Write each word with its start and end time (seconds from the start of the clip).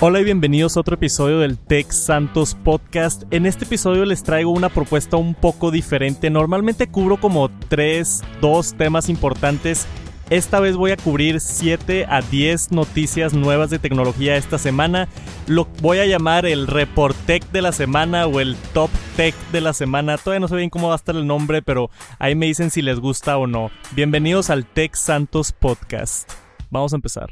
Hola 0.00 0.20
y 0.20 0.24
bienvenidos 0.24 0.76
a 0.76 0.80
otro 0.80 0.94
episodio 0.94 1.40
del 1.40 1.58
Tech 1.58 1.90
Santos 1.90 2.54
Podcast. 2.54 3.24
En 3.32 3.46
este 3.46 3.64
episodio 3.64 4.04
les 4.04 4.22
traigo 4.22 4.52
una 4.52 4.68
propuesta 4.68 5.16
un 5.16 5.34
poco 5.34 5.72
diferente. 5.72 6.30
Normalmente 6.30 6.86
cubro 6.86 7.16
como 7.16 7.50
3, 7.66 8.22
2 8.40 8.74
temas 8.74 9.08
importantes. 9.08 9.88
Esta 10.30 10.60
vez 10.60 10.76
voy 10.76 10.92
a 10.92 10.96
cubrir 10.96 11.40
7 11.40 12.06
a 12.08 12.22
10 12.22 12.70
noticias 12.70 13.34
nuevas 13.34 13.70
de 13.70 13.80
tecnología 13.80 14.36
esta 14.36 14.56
semana. 14.56 15.08
Lo 15.48 15.66
voy 15.82 15.98
a 15.98 16.06
llamar 16.06 16.46
el 16.46 16.68
Report 16.68 17.16
Tech 17.26 17.50
de 17.50 17.62
la 17.62 17.72
semana 17.72 18.28
o 18.28 18.38
el 18.38 18.54
Top 18.72 18.90
Tech 19.16 19.34
de 19.50 19.60
la 19.60 19.72
semana. 19.72 20.16
Todavía 20.16 20.38
no 20.38 20.46
sé 20.46 20.54
bien 20.54 20.70
cómo 20.70 20.86
va 20.86 20.94
a 20.94 20.96
estar 20.96 21.16
el 21.16 21.26
nombre, 21.26 21.60
pero 21.60 21.90
ahí 22.20 22.36
me 22.36 22.46
dicen 22.46 22.70
si 22.70 22.82
les 22.82 23.00
gusta 23.00 23.36
o 23.36 23.48
no. 23.48 23.72
Bienvenidos 23.96 24.48
al 24.48 24.64
Tech 24.64 24.94
Santos 24.94 25.50
Podcast. 25.50 26.30
Vamos 26.70 26.92
a 26.92 26.96
empezar. 26.96 27.30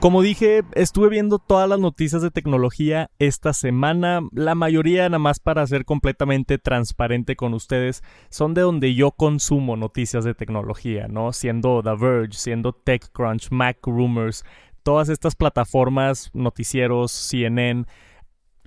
Como 0.00 0.22
dije, 0.22 0.62
estuve 0.74 1.08
viendo 1.08 1.40
todas 1.40 1.68
las 1.68 1.80
noticias 1.80 2.22
de 2.22 2.30
tecnología 2.30 3.10
esta 3.18 3.52
semana. 3.52 4.20
La 4.30 4.54
mayoría, 4.54 5.08
nada 5.08 5.18
más 5.18 5.40
para 5.40 5.66
ser 5.66 5.84
completamente 5.84 6.56
transparente 6.58 7.34
con 7.34 7.52
ustedes, 7.52 8.04
son 8.30 8.54
de 8.54 8.60
donde 8.60 8.94
yo 8.94 9.10
consumo 9.10 9.76
noticias 9.76 10.22
de 10.22 10.34
tecnología, 10.34 11.08
¿no? 11.08 11.32
Siendo 11.32 11.82
The 11.82 11.96
Verge, 11.96 12.38
siendo 12.38 12.72
TechCrunch, 12.74 13.50
Mac 13.50 13.78
Rumors, 13.82 14.44
todas 14.84 15.08
estas 15.08 15.34
plataformas, 15.34 16.30
noticieros, 16.32 17.10
CNN 17.10 17.84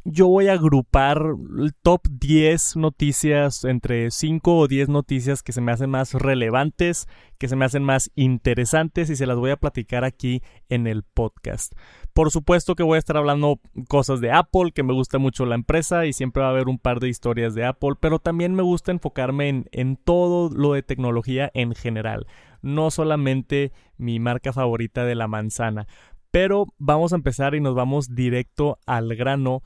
yo 0.04 0.28
voy 0.28 0.48
a 0.48 0.54
agrupar 0.54 1.24
el 1.60 1.74
top 1.76 2.02
10 2.10 2.78
noticias, 2.78 3.64
entre 3.66 4.10
5 4.10 4.58
o 4.58 4.68
10 4.68 4.90
noticias 4.90 5.44
que 5.44 5.52
se 5.52 5.62
me 5.62 5.72
hacen 5.72 5.92
más 5.92 6.14
relevantes, 6.14 7.08
que 7.38 7.48
se 7.48 7.56
me 7.56 7.66
hacen 7.66 7.84
más 7.84 8.12
interesantes 8.16 9.10
y 9.12 9.16
se 9.16 9.28
las 9.28 9.38
voy 9.38 9.52
a 9.52 9.58
platicar 9.58 10.04
aquí 10.04 10.42
en 10.70 10.88
el 10.88 11.04
podcast. 11.04 11.74
Por 12.14 12.32
supuesto 12.32 12.76
que 12.76 12.84
voy 12.84 12.96
a 12.96 13.00
estar 13.00 13.16
hablando 13.16 13.60
cosas 13.88 14.22
de 14.22 14.32
Apple, 14.32 14.72
que 14.74 14.84
me 14.84 14.94
gusta 14.94 15.20
mucho 15.20 15.46
la 15.46 15.56
empresa 15.56 16.06
y 16.06 16.14
siempre 16.14 16.42
va 16.42 16.50
a 16.50 16.52
haber 16.52 16.68
un 16.68 16.80
par 16.80 17.00
de 17.00 17.10
historias 17.10 17.54
de 17.54 17.66
Apple, 17.66 17.94
pero 18.00 18.18
también 18.18 18.56
me 18.56 18.64
gusta 18.64 18.92
enfocarme 18.92 19.50
en, 19.50 19.66
en 19.72 19.98
todo 19.98 20.50
lo 20.50 20.74
de 20.74 20.82
tecnología 20.82 21.52
en 21.54 21.76
general, 21.76 22.26
no 22.64 22.90
solamente 22.90 23.72
mi 23.98 24.20
marca 24.20 24.52
favorita 24.52 25.06
de 25.06 25.16
la 25.16 25.28
manzana. 25.28 25.88
Pero 26.32 26.68
vamos 26.80 27.12
a 27.12 27.18
empezar 27.18 27.56
y 27.56 27.60
nos 27.60 27.76
vamos 27.76 28.16
directo 28.16 28.80
al 28.86 29.16
grano 29.16 29.62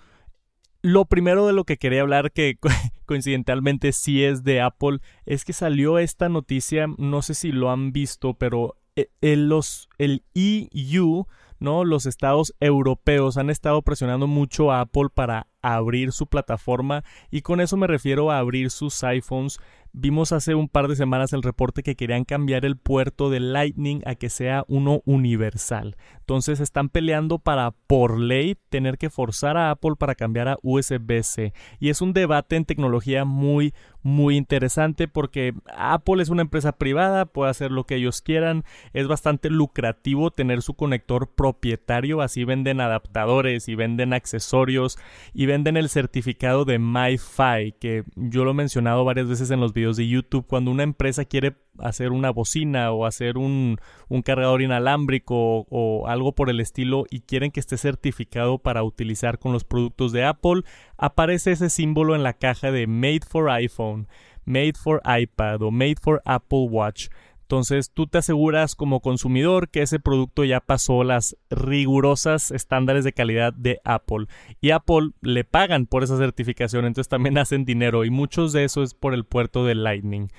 lo 0.86 1.06
primero 1.06 1.48
de 1.48 1.54
lo 1.54 1.64
que 1.64 1.78
quería 1.78 2.02
hablar, 2.02 2.32
que 2.32 2.60
coincidentalmente 3.08 3.92
sí 3.92 4.24
es 4.24 4.44
de 4.44 4.62
Apple, 4.62 5.00
es 5.26 5.44
que 5.44 5.52
salió 5.52 5.98
esta 5.98 6.30
noticia, 6.30 6.86
no 7.00 7.24
sé 7.24 7.34
si 7.34 7.52
lo 7.52 7.72
han 7.72 7.92
visto, 7.92 8.36
pero 8.36 8.76
el, 8.96 9.10
eh, 9.22 9.36
los, 9.36 9.90
el 9.98 10.24
EU, 10.36 11.26
¿no? 11.58 11.86
Los 11.86 12.06
estados 12.06 12.54
europeos 12.60 13.38
han 13.38 13.50
estado 13.50 13.82
presionando 13.82 14.28
mucho 14.28 14.72
a 14.72 14.82
Apple 14.82 15.08
para 15.12 15.48
abrir 15.64 16.12
su 16.12 16.28
plataforma 16.28 17.04
y 17.32 17.42
con 17.42 17.62
eso 17.62 17.78
me 17.78 17.88
refiero 17.88 18.30
a 18.30 18.38
abrir 18.38 18.70
sus 18.70 19.04
iPhones 19.04 19.58
Vimos 19.98 20.34
hace 20.34 20.56
un 20.56 20.68
par 20.68 20.90
de 20.90 20.98
semanas 20.98 21.32
el 21.32 21.42
reporte 21.42 21.82
que 21.82 21.96
querían 21.96 22.26
cambiar 22.26 22.66
el 22.66 22.76
puerto 22.76 23.30
de 23.30 23.40
Lightning 23.40 24.02
a 24.06 24.16
que 24.16 24.30
sea 24.30 24.66
uno 24.68 25.02
universal. 25.06 25.96
Entonces 26.20 26.60
están 26.60 26.90
peleando 26.90 27.40
para 27.40 27.72
por 27.72 28.20
ley 28.20 28.58
tener 28.68 28.98
que 28.98 29.10
forzar 29.10 29.56
a 29.56 29.72
Apple 29.72 29.94
para 29.98 30.16
cambiar 30.16 30.50
a 30.50 30.58
USB-C. 30.64 31.54
Y 31.80 31.88
es 31.88 32.02
un 32.02 32.12
debate 32.12 32.58
en 32.58 32.66
tecnología 32.66 33.24
muy 33.24 33.74
muy 34.06 34.38
interesante 34.38 35.08
porque 35.08 35.56
Apple 35.76 36.22
es 36.22 36.30
una 36.30 36.44
empresa 36.44 36.74
privada, 36.74 37.26
puede 37.26 37.50
hacer 37.50 37.72
lo 37.72 37.86
que 37.86 37.96
ellos 37.96 38.22
quieran, 38.22 38.64
es 38.94 39.08
bastante 39.08 39.50
lucrativo 39.50 40.30
tener 40.30 40.62
su 40.62 40.76
conector 40.76 41.32
propietario, 41.34 42.22
así 42.22 42.44
venden 42.44 42.82
adaptadores 42.82 43.68
y 43.68 43.74
venden 43.74 44.14
accesorios 44.14 45.00
y 45.34 45.48
venden 45.48 45.76
el 45.76 45.90
certificado 45.90 46.66
de 46.66 46.78
MiFi, 46.78 47.74
que 47.80 48.04
yo 48.16 48.46
lo 48.46 48.52
he 48.52 48.54
mencionado 48.54 49.06
varias 49.06 49.28
veces 49.28 49.50
en 49.50 49.60
los 49.60 49.74
videos 49.74 49.85
de 49.94 50.08
YouTube, 50.08 50.48
cuando 50.48 50.72
una 50.72 50.84
empresa 50.84 51.26
quiere 51.26 51.56
hacer 51.80 52.12
una 52.12 52.32
bocina 52.32 52.92
o 52.92 53.06
hacer 53.06 53.38
un, 53.38 53.78
un 54.10 54.22
cargador 54.22 54.62
inalámbrico 54.62 55.36
o, 55.36 55.66
o 55.70 56.08
algo 56.08 56.34
por 56.34 56.50
el 56.50 56.60
estilo 56.60 57.06
y 57.10 57.22
quieren 57.22 57.52
que 57.52 57.60
esté 57.60 57.78
certificado 57.78 58.58
para 58.58 58.84
utilizar 58.84 59.40
con 59.40 59.54
los 59.54 59.64
productos 59.64 60.12
de 60.12 60.26
Apple, 60.26 60.64
aparece 60.98 61.52
ese 61.52 61.70
símbolo 61.70 62.16
en 62.16 62.24
la 62.24 62.34
caja 62.34 62.72
de 62.72 62.88
Made 62.88 63.22
for 63.28 63.50
iPhone, 63.50 64.08
Made 64.46 64.74
for 64.74 65.02
iPad 65.06 65.62
o 65.62 65.72
Made 65.72 65.98
for 66.02 66.22
Apple 66.26 66.68
Watch. 66.70 67.08
Entonces 67.46 67.92
tú 67.92 68.08
te 68.08 68.18
aseguras 68.18 68.74
como 68.76 69.02
consumidor 69.02 69.70
que 69.70 69.84
ese 69.84 70.00
producto 70.00 70.44
ya 70.44 70.62
pasó 70.62 71.04
las 71.04 71.38
rigurosas 71.52 72.50
estándares 72.50 73.04
de 73.04 73.14
calidad 73.14 73.54
de 73.54 73.82
Apple. 73.84 74.26
Y 74.62 74.72
Apple 74.72 75.12
le 75.22 75.44
pagan 75.44 75.86
por 75.86 76.04
esa 76.04 76.18
certificación, 76.18 76.86
entonces 76.86 77.08
también 77.08 77.38
hacen 77.38 77.64
dinero 77.64 78.04
y 78.04 78.10
muchos 78.10 78.52
de 78.52 78.64
eso 78.64 78.82
es 78.82 78.96
por 78.96 79.14
el 79.14 79.26
puerto 79.26 79.64
de 79.64 79.76
Lightning. 79.76 80.30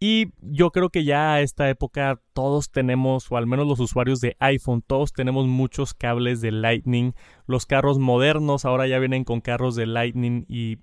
Y 0.00 0.32
yo 0.40 0.70
creo 0.70 0.88
que 0.88 1.04
ya 1.04 1.34
a 1.34 1.40
esta 1.42 1.68
época 1.68 2.20
todos 2.32 2.70
tenemos, 2.70 3.30
o 3.30 3.36
al 3.36 3.46
menos 3.46 3.66
los 3.66 3.80
usuarios 3.80 4.20
de 4.20 4.36
iPhone, 4.40 4.82
todos 4.86 5.12
tenemos 5.12 5.46
muchos 5.46 5.92
cables 5.92 6.40
de 6.40 6.52
Lightning. 6.52 7.12
Los 7.46 7.66
carros 7.66 7.98
modernos 7.98 8.64
ahora 8.64 8.86
ya 8.86 8.98
vienen 8.98 9.24
con 9.24 9.42
carros 9.42 9.74
de 9.74 9.86
Lightning 9.86 10.46
y 10.48 10.78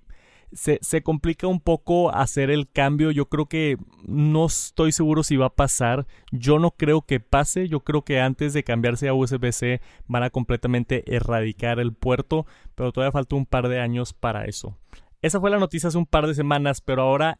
se, 0.52 0.78
se, 0.82 1.02
complica 1.02 1.46
un 1.46 1.60
poco 1.60 2.14
hacer 2.14 2.50
el 2.50 2.70
cambio. 2.70 3.10
Yo 3.10 3.28
creo 3.28 3.46
que 3.46 3.76
no 4.06 4.46
estoy 4.46 4.92
seguro 4.92 5.22
si 5.22 5.36
va 5.36 5.46
a 5.46 5.54
pasar. 5.54 6.06
Yo 6.32 6.58
no 6.58 6.72
creo 6.72 7.02
que 7.02 7.20
pase. 7.20 7.68
Yo 7.68 7.80
creo 7.80 8.02
que 8.02 8.20
antes 8.20 8.52
de 8.52 8.64
cambiarse 8.64 9.08
a 9.08 9.14
USB-C 9.14 9.80
van 10.06 10.22
a 10.22 10.30
completamente 10.30 11.04
erradicar 11.14 11.80
el 11.80 11.92
puerto, 11.92 12.46
pero 12.74 12.92
todavía 12.92 13.12
falta 13.12 13.36
un 13.36 13.46
par 13.46 13.68
de 13.68 13.80
años 13.80 14.12
para 14.12 14.44
eso. 14.44 14.76
Esa 15.22 15.40
fue 15.40 15.50
la 15.50 15.58
noticia 15.58 15.88
hace 15.88 15.96
un 15.96 16.06
par 16.06 16.26
de 16.26 16.34
semanas, 16.34 16.82
pero 16.82 17.02
ahora 17.02 17.38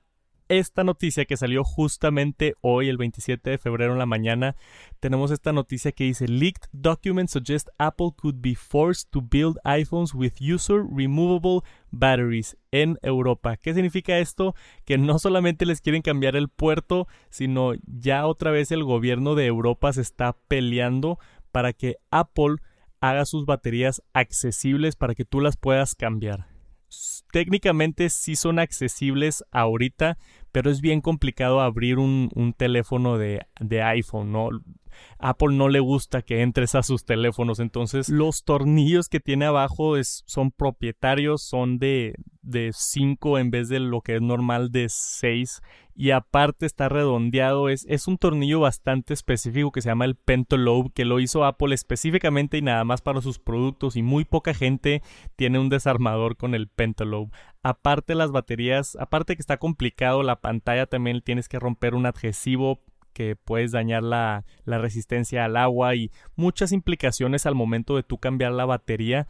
esta 0.48 0.84
noticia 0.84 1.24
que 1.24 1.36
salió 1.36 1.64
justamente 1.64 2.54
hoy, 2.60 2.88
el 2.88 2.96
27 2.96 3.50
de 3.50 3.58
febrero 3.58 3.92
en 3.92 3.98
la 3.98 4.06
mañana, 4.06 4.56
tenemos 5.00 5.30
esta 5.30 5.52
noticia 5.52 5.92
que 5.92 6.04
dice 6.04 6.28
Leaked 6.28 6.68
documents 6.72 7.32
suggest 7.32 7.68
Apple 7.78 8.10
could 8.16 8.36
be 8.40 8.54
forced 8.54 9.10
to 9.10 9.20
build 9.22 9.58
iPhones 9.64 10.14
with 10.14 10.34
user 10.40 10.84
removable 10.84 11.60
batteries 11.90 12.56
en 12.70 12.98
Europa. 13.02 13.56
¿Qué 13.56 13.74
significa 13.74 14.18
esto? 14.18 14.54
Que 14.84 14.98
no 14.98 15.18
solamente 15.18 15.66
les 15.66 15.80
quieren 15.80 16.02
cambiar 16.02 16.36
el 16.36 16.48
puerto, 16.48 17.06
sino 17.30 17.72
ya 17.86 18.26
otra 18.26 18.50
vez 18.50 18.70
el 18.70 18.84
gobierno 18.84 19.34
de 19.34 19.46
Europa 19.46 19.92
se 19.92 20.02
está 20.02 20.36
peleando 20.48 21.18
para 21.52 21.72
que 21.72 21.96
Apple 22.10 22.56
haga 23.00 23.24
sus 23.26 23.46
baterías 23.46 24.02
accesibles 24.12 24.96
para 24.96 25.14
que 25.14 25.24
tú 25.24 25.40
las 25.40 25.56
puedas 25.56 25.94
cambiar 25.94 26.53
técnicamente 27.32 28.10
sí 28.10 28.36
son 28.36 28.58
accesibles 28.58 29.44
ahorita, 29.50 30.18
pero 30.52 30.70
es 30.70 30.80
bien 30.80 31.00
complicado 31.00 31.60
abrir 31.60 31.98
un, 31.98 32.54
teléfono 32.56 33.18
de, 33.18 33.46
de, 33.60 33.82
iPhone, 33.82 34.30
¿no? 34.30 34.50
Apple 35.18 35.56
no 35.56 35.68
le 35.68 35.80
gusta 35.80 36.22
que 36.22 36.42
entres 36.42 36.74
a 36.74 36.82
sus 36.82 37.04
teléfonos, 37.04 37.60
entonces 37.60 38.08
los 38.08 38.44
tornillos 38.44 39.08
que 39.08 39.20
tiene 39.20 39.46
abajo 39.46 39.94
son 40.02 40.50
propietarios, 40.50 41.42
son 41.42 41.78
de, 41.78 42.14
de 42.42 42.70
5 42.72 43.38
en 43.38 43.50
vez 43.50 43.68
de 43.68 43.80
lo 43.80 44.00
que 44.00 44.16
es 44.16 44.22
normal 44.22 44.70
de 44.70 44.86
6 44.88 45.62
y 45.96 46.10
aparte 46.10 46.66
está 46.66 46.88
redondeado, 46.88 47.68
es, 47.68 48.08
un 48.08 48.18
tornillo 48.18 48.58
bastante 48.58 49.14
específico 49.14 49.70
que 49.70 49.80
se 49.80 49.90
llama 49.90 50.04
el 50.04 50.16
Pentalobe 50.16 50.90
que 50.92 51.04
lo 51.04 51.20
hizo 51.20 51.44
Apple 51.44 51.72
específicamente 51.72 52.58
y 52.58 52.62
nada 52.62 52.82
más 52.84 53.00
para 53.00 53.20
sus 53.20 53.38
productos. 53.38 53.94
Y 53.94 54.02
muy 54.02 54.24
poca 54.24 54.54
gente 54.54 55.02
tiene 55.36 55.60
un 55.60 55.68
desarmador 55.68 56.36
con 56.36 56.54
el 56.54 56.66
Pentalobe. 56.66 57.30
Aparte 57.62 58.16
las 58.16 58.32
baterías, 58.32 58.96
aparte 58.96 59.36
que 59.36 59.40
está 59.40 59.58
complicado, 59.58 60.24
la 60.24 60.40
pantalla 60.40 60.86
también 60.86 61.22
tienes 61.22 61.48
que 61.48 61.60
romper 61.60 61.94
un 61.94 62.06
adhesivo 62.06 62.80
que 63.14 63.36
puedes 63.36 63.72
dañar 63.72 64.02
la, 64.02 64.44
la 64.66 64.76
resistencia 64.76 65.46
al 65.46 65.56
agua 65.56 65.94
y 65.94 66.10
muchas 66.36 66.72
implicaciones 66.72 67.46
al 67.46 67.54
momento 67.54 67.96
de 67.96 68.02
tú 68.02 68.18
cambiar 68.18 68.52
la 68.52 68.66
batería. 68.66 69.26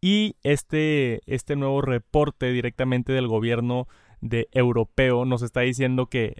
Y 0.00 0.36
este, 0.42 1.20
este 1.26 1.56
nuevo 1.56 1.82
reporte 1.82 2.50
directamente 2.52 3.12
del 3.12 3.28
gobierno 3.28 3.88
de 4.22 4.48
europeo 4.52 5.26
nos 5.26 5.42
está 5.42 5.60
diciendo 5.60 6.06
que 6.06 6.34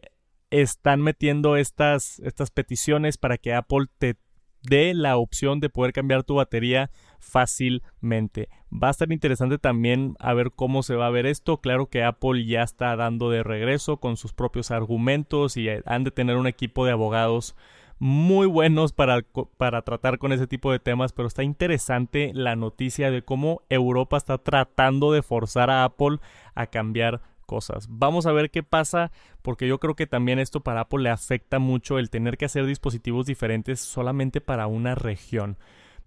están 0.50 1.02
metiendo 1.02 1.56
estas, 1.56 2.20
estas 2.20 2.50
peticiones 2.50 3.18
para 3.18 3.38
que 3.38 3.52
Apple 3.52 3.86
te 3.98 4.16
dé 4.62 4.94
la 4.94 5.16
opción 5.16 5.60
de 5.60 5.68
poder 5.68 5.92
cambiar 5.92 6.24
tu 6.24 6.36
batería 6.36 6.90
fácilmente. 7.24 8.48
Va 8.72 8.88
a 8.88 8.90
estar 8.90 9.10
interesante 9.10 9.58
también 9.58 10.16
a 10.18 10.34
ver 10.34 10.52
cómo 10.52 10.82
se 10.82 10.94
va 10.94 11.06
a 11.06 11.10
ver 11.10 11.26
esto. 11.26 11.58
Claro 11.58 11.86
que 11.86 12.04
Apple 12.04 12.44
ya 12.44 12.62
está 12.62 12.94
dando 12.96 13.30
de 13.30 13.42
regreso 13.42 13.98
con 13.98 14.16
sus 14.16 14.32
propios 14.32 14.70
argumentos 14.70 15.56
y 15.56 15.68
han 15.86 16.04
de 16.04 16.10
tener 16.10 16.36
un 16.36 16.46
equipo 16.46 16.84
de 16.84 16.92
abogados 16.92 17.56
muy 17.98 18.46
buenos 18.46 18.92
para, 18.92 19.22
para 19.56 19.82
tratar 19.82 20.18
con 20.18 20.32
ese 20.32 20.46
tipo 20.46 20.70
de 20.72 20.80
temas, 20.80 21.12
pero 21.12 21.28
está 21.28 21.42
interesante 21.42 22.32
la 22.34 22.56
noticia 22.56 23.10
de 23.10 23.22
cómo 23.22 23.62
Europa 23.70 24.16
está 24.16 24.38
tratando 24.38 25.12
de 25.12 25.22
forzar 25.22 25.70
a 25.70 25.84
Apple 25.84 26.18
a 26.54 26.66
cambiar 26.66 27.22
cosas. 27.44 27.86
Vamos 27.88 28.26
a 28.26 28.32
ver 28.32 28.50
qué 28.50 28.62
pasa 28.62 29.12
porque 29.42 29.68
yo 29.68 29.78
creo 29.78 29.94
que 29.94 30.06
también 30.06 30.38
esto 30.38 30.60
para 30.60 30.80
Apple 30.80 31.02
le 31.02 31.10
afecta 31.10 31.58
mucho 31.58 31.98
el 31.98 32.10
tener 32.10 32.36
que 32.36 32.46
hacer 32.46 32.66
dispositivos 32.66 33.26
diferentes 33.26 33.80
solamente 33.80 34.40
para 34.40 34.66
una 34.66 34.94
región. 34.94 35.56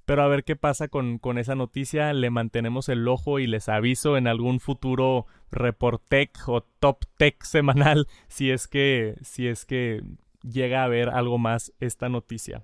Pero 0.07 0.24
a 0.24 0.27
ver 0.30 0.45
qué 0.45 0.56
pasa 0.56 0.88
con, 0.88 1.19
con 1.19 1.38
esa 1.38 1.54
noticia. 1.56 2.13
Le 2.13 2.30
mantenemos 2.30 2.88
el 2.88 3.06
ojo 3.09 3.39
y 3.39 3.45
les 3.45 3.68
aviso 3.68 4.15
en 4.15 4.25
algún 4.25 4.62
futuro 4.62 5.25
Reportec 5.51 6.48
o 6.48 6.62
Top 6.62 7.04
Tech 7.18 7.44
semanal 7.44 8.07
si 8.30 8.51
es 8.51 8.69
que, 8.69 9.15
si 9.21 9.50
es 9.50 9.65
que 9.65 10.01
llega 10.42 10.86
a 10.86 10.88
ver 10.88 11.09
algo 11.09 11.38
más 11.38 11.74
esta 11.81 12.07
noticia. 12.07 12.63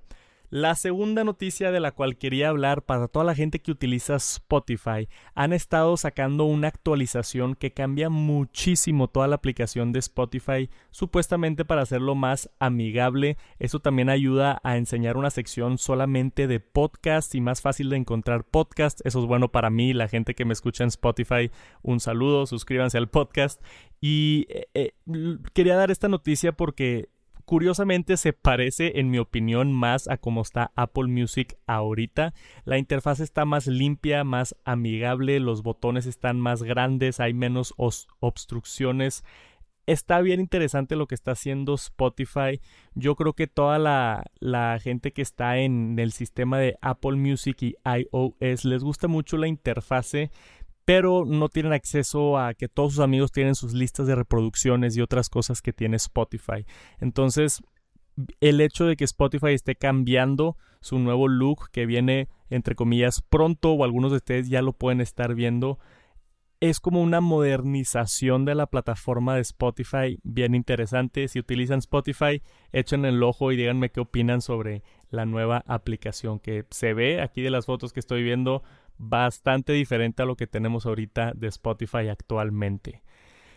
La 0.53 0.75
segunda 0.75 1.23
noticia 1.23 1.71
de 1.71 1.79
la 1.79 1.93
cual 1.93 2.15
quería 2.15 2.49
hablar 2.49 2.83
para 2.83 3.07
toda 3.07 3.25
la 3.25 3.33
gente 3.33 3.57
que 3.57 3.71
utiliza 3.71 4.17
Spotify, 4.17 5.09
han 5.33 5.51
estado 5.51 5.97
sacando 5.97 6.43
una 6.43 6.67
actualización 6.67 7.55
que 7.55 7.71
cambia 7.71 8.11
muchísimo 8.11 9.07
toda 9.07 9.27
la 9.27 9.33
aplicación 9.37 9.91
de 9.91 9.97
Spotify, 9.97 10.69
supuestamente 10.91 11.65
para 11.65 11.81
hacerlo 11.81 12.13
más 12.13 12.51
amigable. 12.59 13.37
Eso 13.57 13.79
también 13.79 14.09
ayuda 14.09 14.61
a 14.63 14.77
enseñar 14.77 15.17
una 15.17 15.31
sección 15.31 15.79
solamente 15.79 16.45
de 16.45 16.59
podcast 16.59 17.33
y 17.33 17.41
más 17.41 17.61
fácil 17.61 17.89
de 17.89 17.97
encontrar 17.97 18.43
podcast. 18.43 19.01
Eso 19.05 19.21
es 19.21 19.25
bueno 19.25 19.51
para 19.51 19.71
mí, 19.71 19.91
la 19.91 20.07
gente 20.07 20.35
que 20.35 20.45
me 20.45 20.53
escucha 20.53 20.83
en 20.83 20.89
Spotify. 20.89 21.49
Un 21.81 21.99
saludo, 21.99 22.45
suscríbanse 22.45 22.99
al 22.99 23.09
podcast. 23.09 23.59
Y 24.01 24.45
eh, 24.49 24.67
eh, 24.75 24.93
quería 25.53 25.77
dar 25.77 25.89
esta 25.89 26.09
noticia 26.09 26.51
porque 26.51 27.09
Curiosamente 27.45 28.15
se 28.15 28.31
parece, 28.31 28.99
en 28.99 29.09
mi 29.09 29.19
opinión, 29.19 29.73
más 29.73 30.07
a 30.07 30.17
cómo 30.17 30.41
está 30.41 30.71
Apple 30.75 31.07
Music 31.07 31.57
ahorita. 31.67 32.33
La 32.63 32.77
interfaz 32.77 33.19
está 33.19 33.43
más 33.43 33.67
limpia, 33.67 34.23
más 34.23 34.55
amigable, 34.63 35.39
los 35.41 35.61
botones 35.61 36.05
están 36.05 36.39
más 36.39 36.63
grandes, 36.63 37.19
hay 37.19 37.33
menos 37.33 37.73
obstrucciones. 37.77 39.25
Está 39.85 40.21
bien 40.21 40.39
interesante 40.39 40.95
lo 40.95 41.07
que 41.07 41.15
está 41.15 41.31
haciendo 41.31 41.73
Spotify. 41.73 42.61
Yo 42.95 43.15
creo 43.15 43.33
que 43.33 43.47
toda 43.47 43.77
la, 43.77 44.23
la, 44.39 44.79
gente 44.79 45.11
que 45.11 45.21
está 45.21 45.57
en 45.57 45.99
el 45.99 46.13
sistema 46.13 46.57
de 46.57 46.77
Apple 46.79 47.17
Music 47.17 47.61
y 47.61 47.75
iOS 47.83 48.63
les 48.63 48.81
gusta 48.81 49.09
mucho 49.09 49.35
la 49.35 49.49
interfase 49.49 50.31
pero 50.85 51.25
no 51.25 51.49
tienen 51.49 51.73
acceso 51.73 52.37
a 52.37 52.53
que 52.53 52.67
todos 52.67 52.93
sus 52.93 53.03
amigos 53.03 53.31
tienen 53.31 53.55
sus 53.55 53.73
listas 53.73 54.07
de 54.07 54.15
reproducciones 54.15 54.97
y 54.97 55.01
otras 55.01 55.29
cosas 55.29 55.61
que 55.61 55.73
tiene 55.73 55.97
Spotify. 55.97 56.65
Entonces, 56.99 57.61
el 58.41 58.61
hecho 58.61 58.85
de 58.85 58.95
que 58.95 59.05
Spotify 59.05 59.53
esté 59.53 59.75
cambiando 59.75 60.57
su 60.81 60.99
nuevo 60.99 61.27
look 61.27 61.69
que 61.71 61.85
viene 61.85 62.27
entre 62.49 62.75
comillas 62.75 63.21
pronto 63.21 63.71
o 63.71 63.83
algunos 63.83 64.11
de 64.11 64.17
ustedes 64.17 64.49
ya 64.49 64.61
lo 64.61 64.73
pueden 64.73 65.01
estar 65.01 65.33
viendo 65.33 65.79
es 66.59 66.79
como 66.79 67.01
una 67.01 67.19
modernización 67.19 68.45
de 68.45 68.55
la 68.55 68.67
plataforma 68.67 69.35
de 69.35 69.41
Spotify 69.41 70.17
bien 70.23 70.55
interesante. 70.55 71.27
Si 71.27 71.37
utilizan 71.37 71.79
Spotify, 71.79 72.41
echen 72.71 73.03
el 73.03 73.21
ojo 73.21 73.51
y 73.51 73.57
díganme 73.57 73.89
qué 73.89 73.99
opinan 73.99 74.39
sobre 74.39 74.81
la 75.09 75.25
nueva 75.25 75.65
aplicación 75.67 76.39
que 76.39 76.63
se 76.69 76.93
ve 76.93 77.21
aquí 77.21 77.41
de 77.41 77.49
las 77.49 77.65
fotos 77.65 77.91
que 77.91 77.99
estoy 77.99 78.23
viendo 78.23 78.63
bastante 78.97 79.73
diferente 79.73 80.23
a 80.23 80.25
lo 80.25 80.35
que 80.35 80.47
tenemos 80.47 80.85
ahorita 80.85 81.33
de 81.35 81.47
Spotify 81.47 82.09
actualmente. 82.09 83.03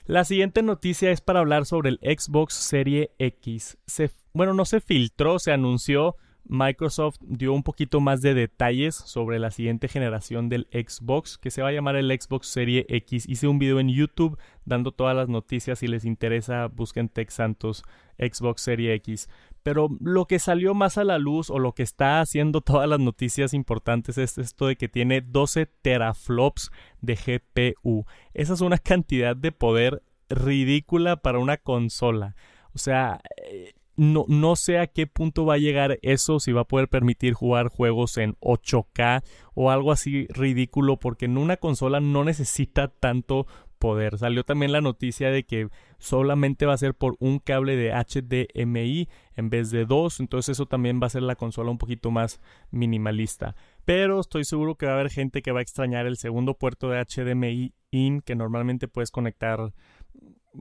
La 0.06 0.24
siguiente 0.24 0.62
noticia 0.62 1.10
es 1.10 1.20
para 1.20 1.40
hablar 1.40 1.66
sobre 1.66 1.90
el 1.90 1.98
Xbox 2.00 2.54
Serie 2.54 3.10
X. 3.18 3.76
bueno, 4.32 4.54
no 4.54 4.64
se 4.64 4.80
filtró, 4.80 5.38
se 5.40 5.52
anunció. 5.52 6.16
Microsoft 6.48 7.16
dio 7.22 7.52
un 7.52 7.64
poquito 7.64 8.00
más 8.00 8.22
de 8.22 8.32
detalles 8.32 8.94
sobre 8.94 9.40
la 9.40 9.50
siguiente 9.50 9.88
generación 9.88 10.48
del 10.48 10.68
Xbox, 10.70 11.38
que 11.38 11.50
se 11.50 11.60
va 11.60 11.70
a 11.70 11.72
llamar 11.72 11.96
el 11.96 12.08
Xbox 12.08 12.46
Serie 12.46 12.86
X. 12.88 13.28
Hice 13.28 13.48
un 13.48 13.58
video 13.58 13.80
en 13.80 13.88
YouTube 13.88 14.38
dando 14.64 14.92
todas 14.92 15.16
las 15.16 15.28
noticias. 15.28 15.80
Si 15.80 15.88
les 15.88 16.04
interesa, 16.04 16.68
busquen 16.68 17.08
Tech 17.08 17.30
Santos 17.30 17.82
Xbox 18.18 18.62
Serie 18.62 18.94
X. 18.94 19.28
Pero 19.66 19.88
lo 19.98 20.26
que 20.26 20.38
salió 20.38 20.74
más 20.74 20.96
a 20.96 21.02
la 21.02 21.18
luz 21.18 21.50
o 21.50 21.58
lo 21.58 21.72
que 21.72 21.82
está 21.82 22.20
haciendo 22.20 22.60
todas 22.62 22.88
las 22.88 23.00
noticias 23.00 23.52
importantes 23.52 24.16
es 24.16 24.38
esto 24.38 24.68
de 24.68 24.76
que 24.76 24.88
tiene 24.88 25.22
12 25.22 25.66
teraflops 25.82 26.70
de 27.00 27.16
GPU. 27.16 28.06
Esa 28.32 28.54
es 28.54 28.60
una 28.60 28.78
cantidad 28.92 29.34
de 29.34 29.50
poder 29.50 30.04
ridícula 30.28 31.16
para 31.16 31.40
una 31.40 31.56
consola. 31.56 32.36
O 32.74 32.78
sea, 32.78 33.20
eh, 33.44 33.72
no, 33.96 34.24
no 34.28 34.54
sé 34.54 34.78
a 34.78 34.86
qué 34.86 35.08
punto 35.08 35.44
va 35.44 35.54
a 35.54 35.58
llegar 35.58 35.98
eso, 36.02 36.38
si 36.38 36.52
va 36.52 36.60
a 36.60 36.68
poder 36.68 36.86
permitir 36.86 37.34
jugar 37.34 37.66
juegos 37.66 38.18
en 38.18 38.36
8K 38.42 39.24
o 39.54 39.72
algo 39.72 39.90
así 39.90 40.28
ridículo, 40.28 41.00
porque 41.00 41.24
en 41.24 41.38
una 41.38 41.56
consola 41.56 41.98
no 41.98 42.22
necesita 42.22 42.86
tanto 42.86 43.48
poder. 43.80 44.16
Salió 44.18 44.44
también 44.44 44.70
la 44.70 44.80
noticia 44.80 45.32
de 45.32 45.42
que 45.42 45.70
solamente 45.98 46.66
va 46.66 46.74
a 46.74 46.78
ser 46.78 46.94
por 46.94 47.16
un 47.18 47.38
cable 47.38 47.76
de 47.76 47.92
HDMI 47.92 49.08
en 49.34 49.50
vez 49.50 49.70
de 49.70 49.84
dos, 49.84 50.20
entonces 50.20 50.56
eso 50.56 50.66
también 50.66 51.00
va 51.00 51.04
a 51.04 51.06
hacer 51.06 51.22
la 51.22 51.36
consola 51.36 51.70
un 51.70 51.78
poquito 51.78 52.10
más 52.10 52.40
minimalista. 52.70 53.54
Pero 53.84 54.20
estoy 54.20 54.44
seguro 54.44 54.76
que 54.76 54.86
va 54.86 54.92
a 54.92 54.94
haber 54.96 55.10
gente 55.10 55.42
que 55.42 55.52
va 55.52 55.60
a 55.60 55.62
extrañar 55.62 56.06
el 56.06 56.16
segundo 56.16 56.54
puerto 56.54 56.90
de 56.90 57.04
HDMI 57.04 57.74
in 57.90 58.20
que 58.20 58.34
normalmente 58.34 58.88
puedes 58.88 59.10
conectar 59.10 59.72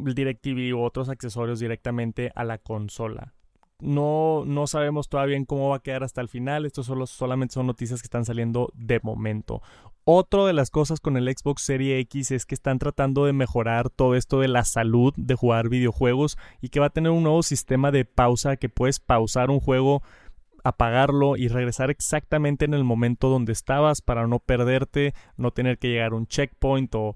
el 0.06 0.14
DirecTV 0.14 0.76
u 0.76 0.84
otros 0.84 1.10
accesorios 1.10 1.60
directamente 1.60 2.32
a 2.36 2.44
la 2.44 2.58
consola. 2.58 3.34
No, 3.80 4.44
no 4.46 4.68
sabemos 4.68 5.10
todavía 5.10 5.44
cómo 5.46 5.70
va 5.70 5.78
a 5.78 5.82
quedar 5.82 6.04
hasta 6.04 6.22
el 6.22 6.30
final. 6.30 6.66
Estos 6.66 6.86
solo, 6.86 7.08
solamente 7.08 7.54
son 7.54 7.68
noticias 7.68 8.02
que 8.02 8.06
están 8.06 8.26
saliendo 8.26 8.72
de 8.74 9.00
momento. 9.04 9.62
Otra 10.06 10.46
de 10.46 10.54
las 10.54 10.70
cosas 10.70 11.00
con 11.00 11.18
el 11.18 11.28
Xbox 11.28 11.64
Series 11.64 12.00
X 12.02 12.32
es 12.32 12.46
que 12.46 12.56
están 12.56 12.78
tratando 12.78 13.26
de 13.26 13.34
mejorar 13.34 13.90
todo 13.90 14.16
esto 14.16 14.40
de 14.40 14.48
la 14.48 14.64
salud 14.64 15.14
de 15.18 15.34
jugar 15.34 15.68
videojuegos 15.68 16.38
y 16.62 16.70
que 16.70 16.80
va 16.80 16.88
a 16.88 16.92
tener 16.92 17.12
un 17.12 17.24
nuevo 17.24 17.42
sistema 17.44 17.92
de 17.92 18.06
pausa 18.06 18.56
que 18.56 18.70
puedes 18.70 19.00
pausar 19.00 19.50
un 19.50 19.60
juego 19.60 20.04
apagarlo 20.64 21.38
y 21.38 21.48
regresar 21.48 21.92
exactamente 21.92 22.66
en 22.66 22.74
el 22.74 22.84
momento 22.84 23.30
donde 23.30 23.52
estabas 23.52 24.02
para 24.02 24.28
no 24.28 24.40
perderte, 24.40 25.14
no 25.38 25.52
tener 25.52 25.78
que 25.78 25.90
llegar 25.90 26.12
a 26.12 26.16
un 26.16 26.28
checkpoint 26.28 26.94
o 26.96 27.16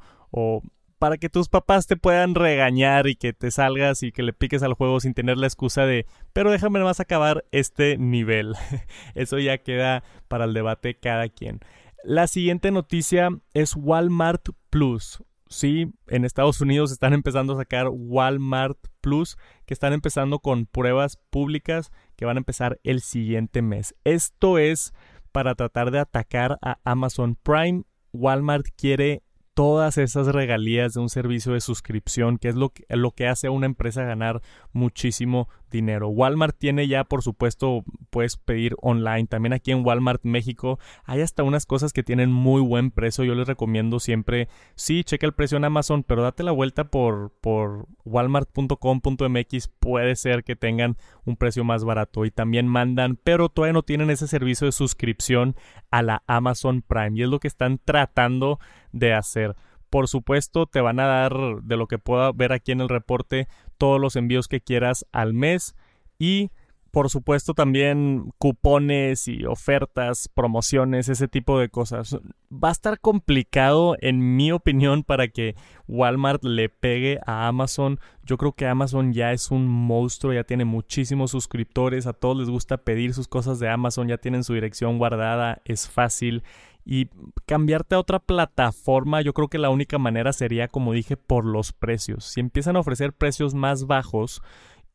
para 0.99 1.17
que 1.17 1.29
tus 1.29 1.47
papás 1.47 1.87
te 1.87 1.95
puedan 1.95 2.35
regañar 2.35 3.07
y 3.07 3.15
que 3.15 3.33
te 3.33 3.51
salgas 3.51 4.03
y 4.03 4.11
que 4.11 4.21
le 4.21 4.33
piques 4.33 4.61
al 4.61 4.73
juego 4.73 4.99
sin 4.99 5.13
tener 5.13 5.37
la 5.37 5.47
excusa 5.47 5.85
de, 5.85 6.05
pero 6.33 6.51
déjame 6.51 6.81
más 6.81 6.99
acabar 6.99 7.45
este 7.51 7.97
nivel. 7.97 8.55
Eso 9.15 9.39
ya 9.39 9.57
queda 9.57 10.03
para 10.27 10.45
el 10.45 10.53
debate 10.53 10.95
cada 10.95 11.29
quien. 11.29 11.61
La 12.03 12.27
siguiente 12.27 12.71
noticia 12.71 13.29
es 13.53 13.75
Walmart 13.75 14.49
Plus. 14.69 15.23
Sí, 15.47 15.91
en 16.07 16.25
Estados 16.25 16.61
Unidos 16.61 16.91
están 16.91 17.13
empezando 17.13 17.53
a 17.53 17.57
sacar 17.57 17.87
Walmart 17.91 18.77
Plus, 19.01 19.37
que 19.65 19.73
están 19.73 19.93
empezando 19.93 20.39
con 20.39 20.67
pruebas 20.67 21.17
públicas 21.31 21.91
que 22.15 22.25
van 22.25 22.37
a 22.37 22.41
empezar 22.41 22.79
el 22.83 23.01
siguiente 23.01 23.61
mes. 23.61 23.95
Esto 24.03 24.57
es 24.57 24.93
para 25.31 25.55
tratar 25.55 25.91
de 25.91 25.99
atacar 25.99 26.59
a 26.61 26.77
Amazon 26.83 27.35
Prime. 27.35 27.83
Walmart 28.11 28.67
quiere 28.75 29.23
todas 29.59 29.97
esas 29.97 30.27
regalías 30.27 30.93
de 30.93 31.01
un 31.01 31.09
servicio 31.09 31.51
de 31.51 31.59
suscripción, 31.59 32.37
que 32.37 32.47
es 32.47 32.55
lo 32.55 32.69
que, 32.69 32.85
lo 32.95 33.11
que 33.11 33.27
hace 33.27 33.47
a 33.47 33.51
una 33.51 33.65
empresa 33.65 34.05
ganar 34.05 34.41
muchísimo 34.71 35.49
dinero. 35.69 36.09
Walmart 36.09 36.57
tiene 36.57 36.87
ya, 36.87 37.03
por 37.03 37.23
supuesto, 37.23 37.83
puedes 38.09 38.37
pedir 38.37 38.75
online. 38.81 39.27
También 39.27 39.53
aquí 39.53 39.71
en 39.71 39.85
Walmart 39.85 40.23
México 40.23 40.79
hay 41.05 41.21
hasta 41.21 41.43
unas 41.43 41.65
cosas 41.65 41.93
que 41.93 42.03
tienen 42.03 42.31
muy 42.31 42.61
buen 42.61 42.91
precio. 42.91 43.23
Yo 43.23 43.35
les 43.35 43.47
recomiendo 43.47 43.99
siempre, 43.99 44.47
sí, 44.75 45.03
checa 45.03 45.25
el 45.25 45.33
precio 45.33 45.57
en 45.57 45.65
Amazon, 45.65 46.03
pero 46.03 46.23
date 46.23 46.43
la 46.43 46.51
vuelta 46.51 46.85
por, 46.85 47.31
por 47.41 47.87
walmart.com.mx. 48.05 49.67
Puede 49.79 50.15
ser 50.15 50.43
que 50.43 50.55
tengan 50.55 50.97
un 51.25 51.35
precio 51.35 51.63
más 51.63 51.83
barato 51.83 52.25
y 52.25 52.31
también 52.31 52.67
mandan, 52.67 53.17
pero 53.23 53.49
todavía 53.49 53.73
no 53.73 53.83
tienen 53.83 54.09
ese 54.09 54.27
servicio 54.27 54.65
de 54.65 54.71
suscripción 54.71 55.55
a 55.91 56.01
la 56.01 56.23
Amazon 56.27 56.81
Prime 56.81 57.11
y 57.17 57.23
es 57.23 57.29
lo 57.29 57.39
que 57.39 57.47
están 57.47 57.79
tratando 57.83 58.59
de 58.91 59.13
hacer. 59.13 59.55
Por 59.89 60.07
supuesto, 60.07 60.65
te 60.65 60.81
van 60.81 60.99
a 60.99 61.05
dar, 61.05 61.33
de 61.63 61.77
lo 61.77 61.87
que 61.87 61.97
pueda 61.97 62.31
ver 62.31 62.51
aquí 62.53 62.71
en 62.71 62.81
el 62.81 62.89
reporte, 62.89 63.47
todos 63.77 63.99
los 63.99 64.15
envíos 64.15 64.47
que 64.47 64.61
quieras 64.61 65.05
al 65.11 65.33
mes 65.33 65.75
y 66.17 66.51
por 66.91 67.09
supuesto 67.09 67.53
también 67.53 68.31
cupones 68.37 69.27
y 69.27 69.45
ofertas, 69.45 70.27
promociones, 70.27 71.07
ese 71.09 71.27
tipo 71.27 71.59
de 71.59 71.69
cosas. 71.69 72.17
Va 72.51 72.69
a 72.69 72.71
estar 72.71 72.99
complicado 72.99 73.95
en 74.01 74.35
mi 74.35 74.51
opinión 74.51 75.03
para 75.03 75.27
que 75.27 75.55
Walmart 75.87 76.43
le 76.43 76.69
pegue 76.69 77.19
a 77.25 77.47
Amazon. 77.47 77.99
Yo 78.23 78.37
creo 78.37 78.53
que 78.53 78.65
Amazon 78.65 79.13
ya 79.13 79.33
es 79.33 79.51
un 79.51 79.67
monstruo, 79.67 80.33
ya 80.33 80.43
tiene 80.43 80.65
muchísimos 80.65 81.31
suscriptores, 81.31 82.07
a 82.07 82.13
todos 82.13 82.37
les 82.37 82.49
gusta 82.49 82.77
pedir 82.77 83.13
sus 83.13 83.27
cosas 83.27 83.59
de 83.59 83.69
Amazon, 83.69 84.07
ya 84.07 84.17
tienen 84.17 84.43
su 84.43 84.53
dirección 84.53 84.97
guardada, 84.97 85.61
es 85.65 85.87
fácil. 85.87 86.43
Y 86.91 87.07
cambiarte 87.45 87.93
a 87.93 87.99
otra 87.99 88.17
plataforma, 88.17 89.21
yo 89.21 89.31
creo 89.31 89.47
que 89.47 89.59
la 89.59 89.69
única 89.69 89.99
manera 89.99 90.33
sería, 90.33 90.69
como 90.69 90.91
dije, 90.91 91.17
por 91.17 91.45
los 91.45 91.71
precios. 91.71 92.25
Si 92.25 92.39
empiezan 92.39 92.77
a 92.77 92.79
ofrecer 92.79 93.13
precios 93.13 93.53
más 93.53 93.85
bajos 93.85 94.41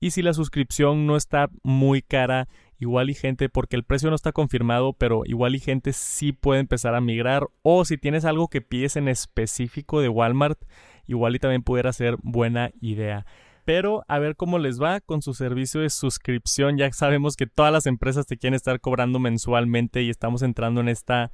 y 0.00 0.10
si 0.10 0.20
la 0.20 0.34
suscripción 0.34 1.06
no 1.06 1.14
está 1.14 1.50
muy 1.62 2.02
cara, 2.02 2.48
igual 2.80 3.10
y 3.10 3.14
gente, 3.14 3.48
porque 3.48 3.76
el 3.76 3.84
precio 3.84 4.10
no 4.10 4.16
está 4.16 4.32
confirmado, 4.32 4.92
pero 4.94 5.22
igual 5.24 5.54
y 5.54 5.60
gente 5.60 5.92
sí 5.92 6.32
puede 6.32 6.58
empezar 6.58 6.96
a 6.96 7.00
migrar. 7.00 7.46
O 7.62 7.84
si 7.84 7.96
tienes 7.96 8.24
algo 8.24 8.48
que 8.48 8.60
pides 8.60 8.96
en 8.96 9.06
específico 9.06 10.00
de 10.00 10.08
Walmart 10.08 10.60
igual 11.06 11.36
y 11.36 11.38
también 11.38 11.62
pudiera 11.62 11.92
ser 11.92 12.16
buena 12.24 12.72
idea. 12.80 13.24
Pero 13.64 14.04
a 14.08 14.18
ver 14.18 14.34
cómo 14.34 14.58
les 14.58 14.82
va 14.82 15.00
con 15.00 15.22
su 15.22 15.32
servicio 15.32 15.80
de 15.80 15.90
suscripción. 15.90 16.76
Ya 16.76 16.92
sabemos 16.92 17.36
que 17.36 17.46
todas 17.46 17.72
las 17.72 17.86
empresas 17.86 18.26
te 18.26 18.36
quieren 18.36 18.54
estar 18.54 18.80
cobrando 18.80 19.20
mensualmente 19.20 20.02
y 20.02 20.10
estamos 20.10 20.42
entrando 20.42 20.80
en 20.80 20.88
esta 20.88 21.30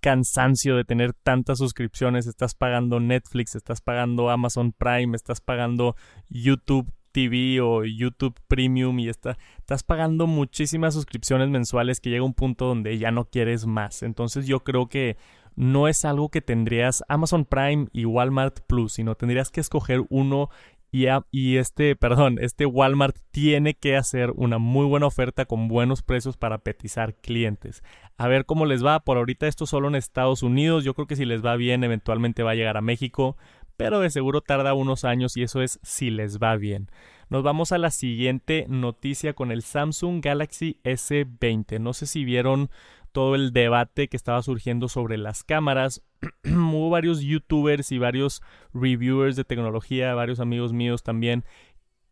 cansancio 0.00 0.76
de 0.76 0.84
tener 0.84 1.12
tantas 1.12 1.58
suscripciones. 1.58 2.26
Estás 2.26 2.54
pagando 2.54 3.00
Netflix, 3.00 3.54
estás 3.54 3.80
pagando 3.80 4.30
Amazon 4.30 4.72
Prime, 4.72 5.16
estás 5.16 5.40
pagando 5.40 5.96
YouTube 6.28 6.92
TV 7.12 7.60
o 7.60 7.84
YouTube 7.84 8.38
Premium 8.48 8.98
y 8.98 9.08
estás 9.08 9.82
pagando 9.84 10.26
muchísimas 10.26 10.94
suscripciones 10.94 11.48
mensuales 11.48 12.00
que 12.00 12.10
llega 12.10 12.24
un 12.24 12.34
punto 12.34 12.66
donde 12.66 12.98
ya 12.98 13.10
no 13.10 13.24
quieres 13.24 13.66
más. 13.66 14.02
Entonces 14.02 14.46
yo 14.46 14.60
creo 14.60 14.88
que 14.88 15.16
no 15.56 15.88
es 15.88 16.04
algo 16.04 16.30
que 16.30 16.40
tendrías 16.40 17.02
Amazon 17.08 17.44
Prime 17.44 17.88
y 17.92 18.04
Walmart 18.04 18.60
Plus, 18.66 18.94
sino 18.94 19.14
tendrías 19.14 19.50
que 19.50 19.60
escoger 19.60 20.04
uno 20.08 20.48
y, 20.92 21.56
este, 21.56 21.94
perdón, 21.94 22.38
este 22.40 22.66
Walmart 22.66 23.16
tiene 23.30 23.74
que 23.74 23.96
hacer 23.96 24.32
una 24.34 24.58
muy 24.58 24.86
buena 24.86 25.06
oferta 25.06 25.44
con 25.44 25.68
buenos 25.68 26.02
precios 26.02 26.36
para 26.36 26.58
petizar 26.58 27.14
clientes. 27.14 27.84
A 28.16 28.26
ver 28.26 28.44
cómo 28.44 28.66
les 28.66 28.84
va. 28.84 29.00
Por 29.00 29.16
ahorita 29.16 29.46
esto 29.46 29.66
solo 29.66 29.88
en 29.88 29.94
Estados 29.94 30.42
Unidos. 30.42 30.84
Yo 30.84 30.94
creo 30.94 31.06
que 31.06 31.16
si 31.16 31.24
les 31.24 31.44
va 31.44 31.56
bien, 31.56 31.84
eventualmente 31.84 32.42
va 32.42 32.52
a 32.52 32.56
llegar 32.56 32.76
a 32.76 32.82
México. 32.82 33.36
Pero 33.76 34.00
de 34.00 34.10
seguro 34.10 34.40
tarda 34.42 34.74
unos 34.74 35.04
años 35.04 35.36
y 35.36 35.42
eso 35.42 35.62
es 35.62 35.78
si 35.82 36.10
les 36.10 36.38
va 36.38 36.56
bien. 36.56 36.90
Nos 37.30 37.44
vamos 37.44 37.70
a 37.70 37.78
la 37.78 37.90
siguiente 37.90 38.66
noticia 38.68 39.32
con 39.32 39.52
el 39.52 39.62
Samsung 39.62 40.20
Galaxy 40.20 40.80
S20. 40.82 41.78
No 41.78 41.92
sé 41.92 42.06
si 42.06 42.24
vieron 42.24 42.68
todo 43.12 43.34
el 43.34 43.52
debate 43.52 44.08
que 44.08 44.16
estaba 44.16 44.42
surgiendo 44.42 44.88
sobre 44.88 45.18
las 45.18 45.44
cámaras. 45.44 46.02
Hubo 46.44 46.90
varios 46.90 47.20
youtubers 47.20 47.92
y 47.92 47.98
varios 47.98 48.42
reviewers 48.72 49.36
de 49.36 49.44
tecnología, 49.44 50.14
varios 50.14 50.40
amigos 50.40 50.72
míos 50.72 51.02
también, 51.02 51.44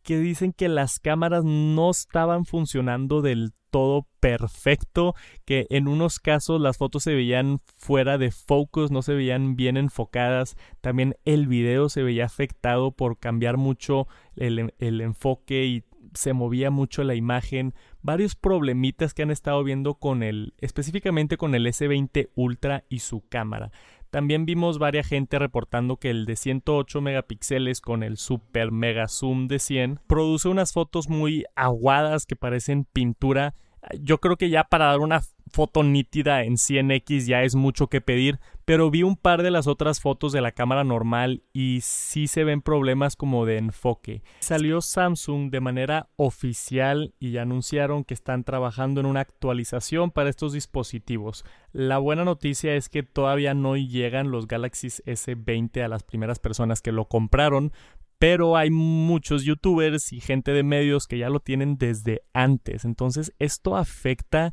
que 0.03 0.19
dicen 0.19 0.53
que 0.53 0.69
las 0.69 1.01
cámaras 1.01 1.45
no 1.45 1.91
estaban 1.91 2.45
funcionando 2.45 3.21
del 3.21 3.53
todo 3.71 4.07
perfecto, 4.21 5.15
que 5.45 5.67
en 5.71 5.89
unos 5.89 6.19
casos 6.19 6.61
las 6.61 6.79
fotos 6.79 7.03
se 7.03 7.15
veían 7.15 7.61
fuera 7.77 8.19
de 8.19 8.31
focus, 8.31 8.91
no 8.91 9.03
se 9.03 9.15
veían 9.15 9.57
bien 9.57 9.77
enfocadas, 9.77 10.57
también 10.81 11.17
el 11.25 11.47
video 11.47 11.89
se 11.89 12.03
veía 12.03 12.25
afectado 12.25 12.93
por 12.93 13.19
cambiar 13.19 13.57
mucho 13.57 14.07
el, 14.37 14.73
el 14.79 15.01
enfoque 15.01 15.67
y 15.67 15.85
se 16.15 16.33
movía 16.33 16.71
mucho 16.71 17.05
la 17.05 17.15
imagen, 17.15 17.75
varios 18.03 18.35
problemitas 18.35 19.15
que 19.15 19.23
han 19.23 19.31
estado 19.31 19.63
viendo 19.65 19.95
con 19.95 20.23
el, 20.23 20.55
específicamente 20.59 21.37
con 21.37 21.55
el 21.55 21.67
S20 21.67 22.31
Ultra 22.35 22.85
y 22.89 23.01
su 23.01 23.27
cámara. 23.29 23.71
También 24.11 24.47
vimos 24.47 24.79
varias 24.79 25.07
gente 25.07 25.39
reportando 25.39 25.99
que 25.99 26.11
el 26.11 26.25
de 26.25 26.37
108 26.37 27.01
megapíxeles 27.03 27.83
con 27.83 28.03
el 28.03 28.17
super 28.17 28.73
mega 28.73 29.07
zoom 29.07 29.49
de 29.49 29.59
100 29.59 30.01
produce 30.07 30.49
unas 30.49 30.73
fotos 30.73 31.11
muy 31.11 31.45
aguadas 31.55 32.25
que 32.25 32.35
parecen 32.35 32.85
pintura. 32.85 33.55
Yo 34.01 34.19
creo 34.19 34.37
que 34.37 34.51
ya 34.51 34.65
para 34.65 34.87
dar 34.87 35.01
una 35.01 35.23
foto 35.51 35.83
nítida 35.83 36.43
en 36.45 36.55
100x 36.55 37.27
ya 37.27 37.43
es 37.43 37.55
mucho 37.55 37.89
que 37.89 38.01
pedir, 38.01 38.39
pero 38.65 38.91
vi 38.91 39.03
un 39.03 39.17
par 39.17 39.43
de 39.43 39.51
las 39.51 39.67
otras 39.67 40.01
fotos 40.01 40.33
de 40.33 40.41
la 40.41 40.53
cámara 40.53 40.85
normal 40.85 41.43
y 41.53 41.81
sí 41.83 42.27
se 42.27 42.45
ven 42.45 42.61
problemas 42.61 43.17
como 43.17 43.47
de 43.47 43.57
enfoque. 43.57 44.23
Salió 44.41 44.81
Samsung 44.81 45.51
de 45.51 45.61
manera 45.61 46.09
oficial 46.17 47.15
y 47.19 47.39
anunciaron 47.39 48.05
que 48.05 48.15
están 48.15 48.45
trabajando 48.45 49.01
en 49.01 49.07
una 49.07 49.21
actualización 49.21 50.11
para 50.11 50.29
estos 50.29 50.53
dispositivos. 50.53 51.45
La 51.73 51.99
buena 51.99 52.25
noticia 52.25 52.75
es 52.75 52.89
que 52.89 53.03
todavía 53.03 53.55
no 53.55 53.77
llegan 53.77 54.31
los 54.31 54.47
Galaxy 54.47 54.89
S20 54.89 55.83
a 55.83 55.89
las 55.89 56.03
primeras 56.03 56.39
personas 56.39 56.83
que 56.83 56.93
lo 56.93 57.07
compraron, 57.07 57.73
pero 58.19 58.57
hay 58.57 58.71
muchos 58.71 59.45
youtubers 59.45 60.13
y 60.13 60.21
gente 60.21 60.53
de 60.53 60.63
medios 60.63 61.07
que 61.07 61.19
ya 61.19 61.31
lo 61.31 61.41
tienen 61.41 61.79
desde 61.79 62.23
antes. 62.33 62.85
Entonces 62.85 63.33
esto 63.39 63.77
afecta 63.77 64.53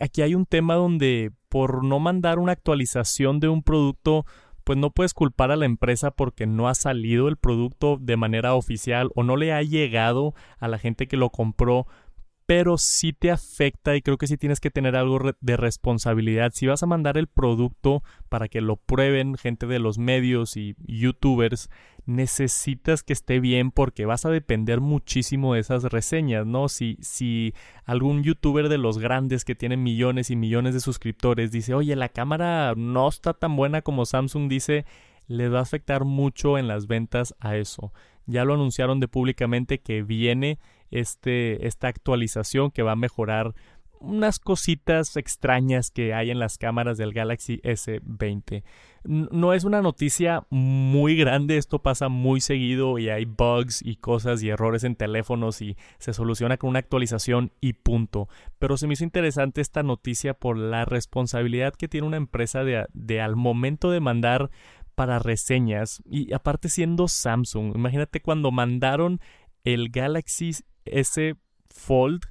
aquí 0.00 0.22
hay 0.22 0.34
un 0.34 0.46
tema 0.46 0.74
donde 0.74 1.32
por 1.48 1.84
no 1.84 1.98
mandar 1.98 2.38
una 2.38 2.52
actualización 2.52 3.40
de 3.40 3.48
un 3.48 3.62
producto, 3.62 4.24
pues 4.64 4.78
no 4.78 4.90
puedes 4.90 5.12
culpar 5.12 5.50
a 5.50 5.56
la 5.56 5.66
empresa 5.66 6.10
porque 6.10 6.46
no 6.46 6.68
ha 6.68 6.74
salido 6.74 7.28
el 7.28 7.36
producto 7.36 7.98
de 8.00 8.16
manera 8.16 8.54
oficial 8.54 9.10
o 9.14 9.22
no 9.22 9.36
le 9.36 9.52
ha 9.52 9.62
llegado 9.62 10.34
a 10.58 10.68
la 10.68 10.78
gente 10.78 11.06
que 11.06 11.16
lo 11.16 11.30
compró 11.30 11.86
pero 12.46 12.76
sí 12.76 13.12
te 13.12 13.30
afecta 13.30 13.96
y 13.96 14.02
creo 14.02 14.18
que 14.18 14.26
sí 14.26 14.36
tienes 14.36 14.60
que 14.60 14.70
tener 14.70 14.96
algo 14.96 15.18
de 15.40 15.56
responsabilidad. 15.56 16.52
Si 16.54 16.66
vas 16.66 16.82
a 16.82 16.86
mandar 16.86 17.16
el 17.16 17.26
producto 17.26 18.02
para 18.28 18.48
que 18.48 18.60
lo 18.60 18.76
prueben 18.76 19.36
gente 19.36 19.66
de 19.66 19.78
los 19.78 19.98
medios 19.98 20.56
y 20.56 20.76
youtubers, 20.86 21.70
necesitas 22.06 23.02
que 23.02 23.14
esté 23.14 23.40
bien 23.40 23.70
porque 23.70 24.04
vas 24.04 24.26
a 24.26 24.30
depender 24.30 24.80
muchísimo 24.80 25.54
de 25.54 25.60
esas 25.60 25.84
reseñas, 25.84 26.44
¿no? 26.44 26.68
Si, 26.68 26.98
si 27.00 27.54
algún 27.86 28.22
youtuber 28.22 28.68
de 28.68 28.76
los 28.78 28.98
grandes 28.98 29.46
que 29.46 29.54
tienen 29.54 29.82
millones 29.82 30.30
y 30.30 30.36
millones 30.36 30.74
de 30.74 30.80
suscriptores 30.80 31.50
dice, 31.50 31.72
oye, 31.72 31.96
la 31.96 32.10
cámara 32.10 32.74
no 32.76 33.08
está 33.08 33.32
tan 33.32 33.56
buena 33.56 33.80
como 33.80 34.04
Samsung 34.04 34.48
dice, 34.48 34.84
les 35.28 35.50
va 35.50 35.60
a 35.60 35.62
afectar 35.62 36.04
mucho 36.04 36.58
en 36.58 36.68
las 36.68 36.86
ventas 36.86 37.34
a 37.40 37.56
eso. 37.56 37.94
Ya 38.26 38.44
lo 38.44 38.54
anunciaron 38.54 39.00
de 39.00 39.08
públicamente 39.08 39.80
que 39.80 40.02
viene 40.02 40.58
este, 41.00 41.66
esta 41.66 41.88
actualización 41.88 42.70
que 42.70 42.82
va 42.82 42.92
a 42.92 42.96
mejorar 42.96 43.54
unas 44.04 44.38
cositas 44.38 45.16
extrañas 45.16 45.90
que 45.90 46.14
hay 46.14 46.30
en 46.30 46.38
las 46.38 46.58
cámaras 46.58 46.98
del 46.98 47.12
Galaxy 47.12 47.60
S20. 47.62 48.62
No 49.04 49.52
es 49.52 49.64
una 49.64 49.82
noticia 49.82 50.46
muy 50.50 51.16
grande, 51.16 51.58
esto 51.58 51.80
pasa 51.80 52.08
muy 52.08 52.40
seguido 52.40 52.98
y 52.98 53.10
hay 53.10 53.26
bugs 53.26 53.82
y 53.82 53.96
cosas 53.96 54.42
y 54.42 54.48
errores 54.48 54.84
en 54.84 54.96
teléfonos 54.96 55.60
y 55.60 55.76
se 55.98 56.14
soluciona 56.14 56.56
con 56.56 56.70
una 56.70 56.78
actualización 56.78 57.52
y 57.60 57.74
punto. 57.74 58.28
Pero 58.58 58.76
se 58.76 58.86
me 58.86 58.94
hizo 58.94 59.04
interesante 59.04 59.60
esta 59.60 59.82
noticia 59.82 60.34
por 60.34 60.56
la 60.56 60.84
responsabilidad 60.84 61.74
que 61.74 61.88
tiene 61.88 62.06
una 62.06 62.16
empresa 62.16 62.64
de, 62.64 62.86
de 62.92 63.20
al 63.20 63.36
momento 63.36 63.90
de 63.90 64.00
mandar 64.00 64.50
para 64.94 65.18
reseñas 65.18 66.02
y 66.06 66.32
aparte 66.32 66.68
siendo 66.68 67.08
Samsung, 67.08 67.74
imagínate 67.74 68.20
cuando 68.20 68.52
mandaron 68.52 69.20
el 69.64 69.90
Galaxy 69.90 70.52
ese 70.84 71.36
Fold, 71.70 72.22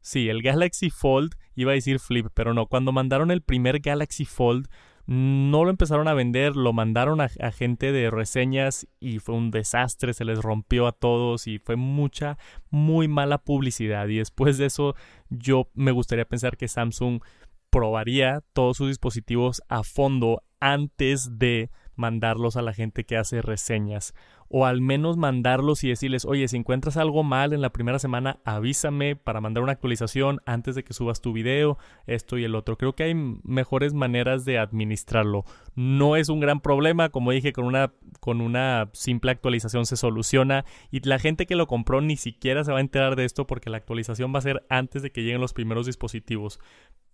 sí, 0.00 0.28
el 0.28 0.42
Galaxy 0.42 0.90
Fold, 0.90 1.34
iba 1.54 1.72
a 1.72 1.74
decir 1.74 2.00
Flip, 2.00 2.26
pero 2.34 2.52
no, 2.52 2.66
cuando 2.66 2.92
mandaron 2.92 3.30
el 3.30 3.42
primer 3.42 3.80
Galaxy 3.80 4.24
Fold, 4.24 4.68
no 5.06 5.64
lo 5.64 5.70
empezaron 5.70 6.08
a 6.08 6.14
vender, 6.14 6.56
lo 6.56 6.72
mandaron 6.72 7.20
a, 7.20 7.28
gente 7.28 7.92
de 7.92 8.10
reseñas 8.10 8.88
y 9.00 9.18
fue 9.18 9.34
un 9.34 9.50
desastre, 9.50 10.14
se 10.14 10.24
les 10.24 10.40
rompió 10.40 10.86
a 10.86 10.92
todos 10.92 11.46
y 11.46 11.58
fue 11.58 11.76
mucha, 11.76 12.38
muy 12.70 13.06
mala 13.06 13.38
publicidad. 13.38 14.08
Y 14.08 14.16
después 14.16 14.56
de 14.56 14.66
eso, 14.66 14.94
yo 15.28 15.68
me 15.74 15.92
gustaría 15.92 16.24
pensar 16.24 16.56
que 16.56 16.68
Samsung 16.68 17.20
probaría 17.68 18.42
todos 18.54 18.78
sus 18.78 18.88
dispositivos 18.88 19.62
a 19.68 19.82
fondo 19.82 20.42
antes 20.58 21.38
de 21.38 21.70
mandarlos 21.96 22.56
a 22.56 22.62
la 22.62 22.72
gente 22.72 23.04
que 23.04 23.18
hace 23.18 23.42
reseñas 23.42 24.14
o 24.48 24.66
al 24.66 24.80
menos 24.80 25.16
mandarlos 25.16 25.84
y 25.84 25.88
decirles, 25.88 26.24
oye, 26.24 26.48
si 26.48 26.56
encuentras 26.56 26.96
algo 26.96 27.22
mal 27.22 27.52
en 27.52 27.60
la 27.60 27.70
primera 27.70 27.98
semana, 27.98 28.38
avísame 28.44 29.16
para 29.16 29.40
mandar 29.40 29.62
una 29.62 29.72
actualización 29.72 30.40
antes 30.46 30.74
de 30.74 30.84
que 30.84 30.92
subas 30.92 31.20
tu 31.20 31.32
video, 31.32 31.78
esto 32.06 32.38
y 32.38 32.44
el 32.44 32.54
otro. 32.54 32.76
Creo 32.76 32.94
que 32.94 33.04
hay 33.04 33.14
mejores 33.14 33.94
maneras 33.94 34.44
de 34.44 34.58
administrarlo. 34.58 35.44
No 35.74 36.16
es 36.16 36.28
un 36.28 36.40
gran 36.40 36.60
problema, 36.60 37.08
como 37.08 37.32
dije, 37.32 37.52
con 37.52 37.64
una, 37.64 37.92
con 38.20 38.40
una 38.40 38.90
simple 38.92 39.30
actualización 39.30 39.86
se 39.86 39.96
soluciona 39.96 40.64
y 40.90 41.00
la 41.00 41.18
gente 41.18 41.46
que 41.46 41.56
lo 41.56 41.66
compró 41.66 42.00
ni 42.00 42.16
siquiera 42.16 42.64
se 42.64 42.72
va 42.72 42.78
a 42.78 42.82
enterar 42.82 43.16
de 43.16 43.24
esto 43.24 43.46
porque 43.46 43.70
la 43.70 43.78
actualización 43.78 44.34
va 44.34 44.38
a 44.38 44.42
ser 44.42 44.64
antes 44.68 45.02
de 45.02 45.10
que 45.10 45.22
lleguen 45.22 45.40
los 45.40 45.52
primeros 45.52 45.86
dispositivos 45.86 46.60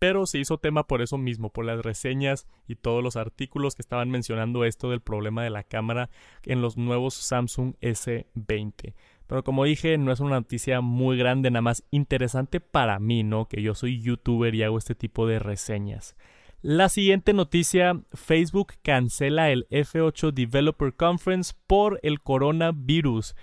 pero 0.01 0.25
se 0.25 0.39
hizo 0.39 0.57
tema 0.57 0.87
por 0.87 1.03
eso 1.03 1.19
mismo, 1.19 1.51
por 1.51 1.67
las 1.67 1.83
reseñas 1.83 2.49
y 2.67 2.75
todos 2.75 3.05
los 3.05 3.17
artículos 3.17 3.75
que 3.75 3.83
estaban 3.83 4.11
mencionando 4.11 4.65
esto 4.65 4.89
del 4.89 5.03
problema 5.03 5.45
de 5.45 5.51
la 5.51 5.63
cámara 5.63 6.09
en 6.45 6.63
los 6.63 6.79
nuevos 6.79 7.13
Samsung 7.31 7.75
S20. 7.81 8.95
Pero 9.27 9.45
como 9.45 9.65
dije, 9.65 9.97
no 9.97 10.13
es 10.13 10.21
una 10.21 10.41
noticia 10.41 10.81
muy 10.81 11.17
grande, 11.17 11.51
nada 11.51 11.63
más 11.63 11.85
interesante 11.91 12.59
para 12.61 12.99
mí, 12.99 13.23
¿no? 13.23 13.47
Que 13.47 13.63
yo 13.63 13.75
soy 13.75 14.01
youtuber 14.01 14.55
y 14.55 14.65
hago 14.65 14.77
este 14.77 14.97
tipo 14.97 15.27
de 15.27 15.39
reseñas. 15.39 16.17
La 16.63 16.89
siguiente 16.89 17.33
noticia, 17.33 18.03
Facebook 18.13 18.75
cancela 18.83 19.51
el 19.51 19.69
F8 19.71 20.33
Developer 20.33 20.95
Conference 20.95 21.55
por 21.67 22.01
el 22.03 22.21
coronavirus. 22.21 23.37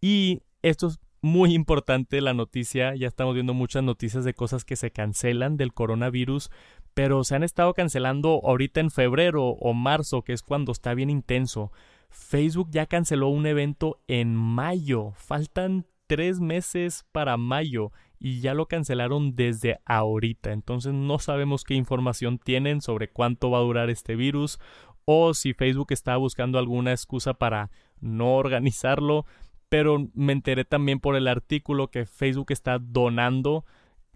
Y 0.00 0.42
esto 0.62 0.86
es 0.86 1.00
muy 1.20 1.54
importante 1.54 2.20
la 2.20 2.32
noticia, 2.32 2.94
ya 2.94 3.08
estamos 3.08 3.34
viendo 3.34 3.54
muchas 3.54 3.82
noticias 3.82 4.24
de 4.24 4.34
cosas 4.34 4.64
que 4.64 4.76
se 4.76 4.92
cancelan 4.92 5.56
del 5.56 5.72
coronavirus, 5.72 6.50
pero 6.94 7.24
se 7.24 7.34
han 7.34 7.42
estado 7.42 7.74
cancelando 7.74 8.40
ahorita 8.44 8.80
en 8.80 8.90
febrero 8.90 9.44
o 9.48 9.72
marzo, 9.72 10.22
que 10.22 10.32
es 10.32 10.42
cuando 10.42 10.70
está 10.70 10.94
bien 10.94 11.10
intenso. 11.10 11.72
Facebook 12.14 12.68
ya 12.70 12.86
canceló 12.86 13.28
un 13.28 13.44
evento 13.44 14.00
en 14.06 14.36
mayo, 14.36 15.12
faltan 15.16 15.84
tres 16.06 16.38
meses 16.38 17.04
para 17.10 17.36
mayo 17.36 17.90
y 18.20 18.40
ya 18.40 18.54
lo 18.54 18.66
cancelaron 18.66 19.34
desde 19.34 19.80
ahorita, 19.84 20.52
entonces 20.52 20.94
no 20.94 21.18
sabemos 21.18 21.64
qué 21.64 21.74
información 21.74 22.38
tienen 22.38 22.80
sobre 22.80 23.08
cuánto 23.08 23.50
va 23.50 23.58
a 23.58 23.62
durar 23.62 23.90
este 23.90 24.14
virus 24.14 24.60
o 25.04 25.34
si 25.34 25.54
Facebook 25.54 25.88
estaba 25.90 26.16
buscando 26.16 26.58
alguna 26.58 26.92
excusa 26.92 27.34
para 27.34 27.72
no 28.00 28.36
organizarlo, 28.36 29.26
pero 29.68 30.08
me 30.14 30.32
enteré 30.32 30.64
también 30.64 31.00
por 31.00 31.16
el 31.16 31.26
artículo 31.26 31.90
que 31.90 32.06
Facebook 32.06 32.52
está 32.52 32.78
donando 32.78 33.64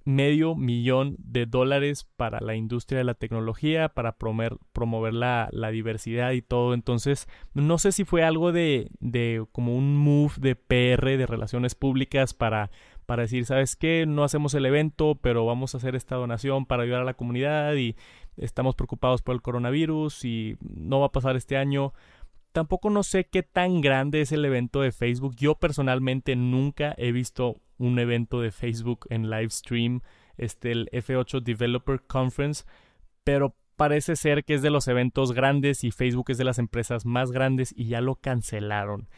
medio 0.08 0.54
millón 0.54 1.16
de 1.18 1.44
dólares 1.44 2.08
para 2.16 2.40
la 2.40 2.54
industria 2.54 2.96
de 2.96 3.04
la 3.04 3.12
tecnología, 3.12 3.90
para 3.90 4.12
promover, 4.12 4.56
promover 4.72 5.12
la, 5.12 5.50
diversidad 5.70 6.32
y 6.32 6.40
todo. 6.40 6.72
Entonces, 6.72 7.28
no 7.52 7.76
sé 7.76 7.92
si 7.92 8.04
fue 8.04 8.22
algo 8.24 8.50
de, 8.50 8.90
de 9.00 9.44
como 9.52 9.76
un 9.76 9.98
move 9.98 10.32
de 10.38 10.56
PR, 10.56 11.18
de 11.18 11.26
relaciones 11.26 11.74
públicas, 11.74 12.32
para, 12.32 12.70
para 13.04 13.24
decir, 13.24 13.44
¿sabes 13.44 13.76
qué? 13.76 14.06
No 14.06 14.24
hacemos 14.24 14.54
el 14.54 14.64
evento, 14.64 15.18
pero 15.20 15.44
vamos 15.44 15.74
a 15.74 15.76
hacer 15.78 15.94
esta 15.94 16.16
donación 16.16 16.64
para 16.64 16.84
ayudar 16.84 17.02
a 17.02 17.04
la 17.04 17.12
comunidad 17.12 17.74
y 17.74 17.94
estamos 18.38 18.76
preocupados 18.76 19.20
por 19.20 19.34
el 19.34 19.42
coronavirus 19.42 20.24
y 20.24 20.56
no 20.60 21.00
va 21.00 21.06
a 21.08 21.12
pasar 21.12 21.36
este 21.36 21.58
año. 21.58 21.92
Tampoco 22.52 22.88
no 22.88 23.02
sé 23.02 23.24
qué 23.24 23.42
tan 23.42 23.82
grande 23.82 24.22
es 24.22 24.32
el 24.32 24.42
evento 24.42 24.80
de 24.80 24.90
Facebook. 24.90 25.36
Yo 25.36 25.56
personalmente 25.56 26.34
nunca 26.34 26.94
he 26.96 27.12
visto 27.12 27.56
un 27.78 27.98
evento 27.98 28.40
de 28.40 28.50
Facebook 28.50 29.06
en 29.08 29.30
live 29.30 29.50
stream, 29.50 30.02
este, 30.36 30.72
el 30.72 30.88
F8 30.92 31.40
Developer 31.42 32.02
Conference, 32.02 32.64
pero 33.24 33.56
parece 33.76 34.16
ser 34.16 34.44
que 34.44 34.54
es 34.54 34.62
de 34.62 34.70
los 34.70 34.88
eventos 34.88 35.32
grandes 35.32 35.84
y 35.84 35.92
Facebook 35.92 36.30
es 36.30 36.38
de 36.38 36.44
las 36.44 36.58
empresas 36.58 37.06
más 37.06 37.30
grandes 37.30 37.72
y 37.76 37.86
ya 37.86 38.00
lo 38.00 38.16
cancelaron. 38.16 39.08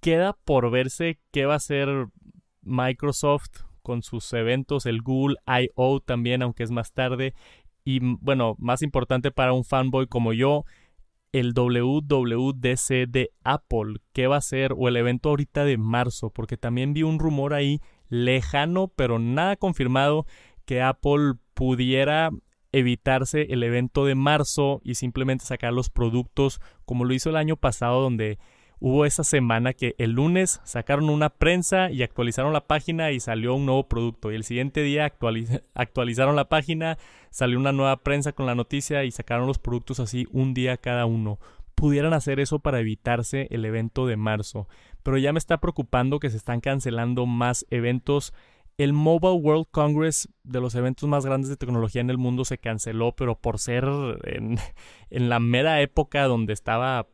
Queda 0.00 0.32
por 0.44 0.70
verse 0.70 1.20
qué 1.30 1.44
va 1.44 1.54
a 1.54 1.58
hacer 1.58 2.08
Microsoft 2.62 3.64
con 3.82 4.02
sus 4.02 4.32
eventos, 4.32 4.86
el 4.86 5.02
Google 5.02 5.36
I.O. 5.46 6.00
también, 6.00 6.42
aunque 6.42 6.62
es 6.62 6.70
más 6.70 6.92
tarde. 6.92 7.34
Y 7.84 7.98
bueno, 8.00 8.56
más 8.58 8.82
importante 8.82 9.30
para 9.30 9.52
un 9.52 9.64
fanboy 9.64 10.06
como 10.06 10.32
yo, 10.32 10.64
el 11.32 11.52
WWDC 11.54 13.08
de 13.08 13.30
Apple, 13.44 14.00
qué 14.12 14.26
va 14.26 14.36
a 14.36 14.40
ser, 14.40 14.74
o 14.76 14.88
el 14.88 14.96
evento 14.96 15.28
ahorita 15.28 15.64
de 15.64 15.78
marzo, 15.78 16.30
porque 16.30 16.56
también 16.56 16.92
vi 16.92 17.02
un 17.02 17.18
rumor 17.18 17.54
ahí 17.54 17.80
lejano, 18.08 18.88
pero 18.88 19.18
nada 19.18 19.56
confirmado, 19.56 20.26
que 20.64 20.82
Apple 20.82 21.34
pudiera 21.54 22.30
evitarse 22.72 23.46
el 23.50 23.62
evento 23.62 24.04
de 24.04 24.14
marzo 24.14 24.80
y 24.84 24.94
simplemente 24.94 25.44
sacar 25.44 25.72
los 25.72 25.90
productos 25.90 26.60
como 26.84 27.04
lo 27.04 27.14
hizo 27.14 27.30
el 27.30 27.36
año 27.36 27.56
pasado 27.56 28.00
donde 28.00 28.38
hubo 28.80 29.04
esa 29.04 29.24
semana 29.24 29.72
que 29.72 29.94
el 29.98 30.12
lunes 30.12 30.60
sacaron 30.64 31.10
una 31.10 31.28
prensa 31.28 31.90
y 31.90 32.02
actualizaron 32.02 32.52
la 32.52 32.66
página 32.66 33.12
y 33.12 33.20
salió 33.20 33.54
un 33.54 33.66
nuevo 33.66 33.86
producto 33.86 34.32
y 34.32 34.36
el 34.36 34.44
siguiente 34.44 34.82
día 34.82 35.12
actualizaron 35.74 36.36
la 36.36 36.48
página, 36.48 36.98
salió 37.30 37.58
una 37.58 37.72
nueva 37.72 37.98
prensa 37.98 38.32
con 38.32 38.46
la 38.46 38.54
noticia 38.54 39.04
y 39.04 39.10
sacaron 39.10 39.46
los 39.46 39.58
productos 39.58 40.00
así 40.00 40.26
un 40.32 40.54
día 40.54 40.76
cada 40.76 41.06
uno. 41.06 41.38
Pudieran 41.74 42.12
hacer 42.12 42.40
eso 42.40 42.58
para 42.58 42.80
evitarse 42.80 43.46
el 43.50 43.64
evento 43.64 44.06
de 44.06 44.16
marzo 44.16 44.66
pero 45.02 45.18
ya 45.18 45.32
me 45.32 45.38
está 45.38 45.58
preocupando 45.58 46.20
que 46.20 46.30
se 46.30 46.36
están 46.36 46.60
cancelando 46.60 47.26
más 47.26 47.66
eventos. 47.70 48.32
El 48.78 48.92
Mobile 48.92 49.34
World 49.34 49.66
Congress, 49.70 50.28
de 50.42 50.60
los 50.60 50.74
eventos 50.74 51.08
más 51.08 51.26
grandes 51.26 51.50
de 51.50 51.56
tecnología 51.56 52.00
en 52.00 52.10
el 52.10 52.18
mundo, 52.18 52.44
se 52.44 52.58
canceló, 52.58 53.12
pero 53.12 53.38
por 53.38 53.58
ser 53.58 53.84
en, 54.24 54.58
en 55.10 55.28
la 55.28 55.40
mera 55.40 55.80
época 55.80 56.24
donde 56.24 56.52
estaba 56.52 57.06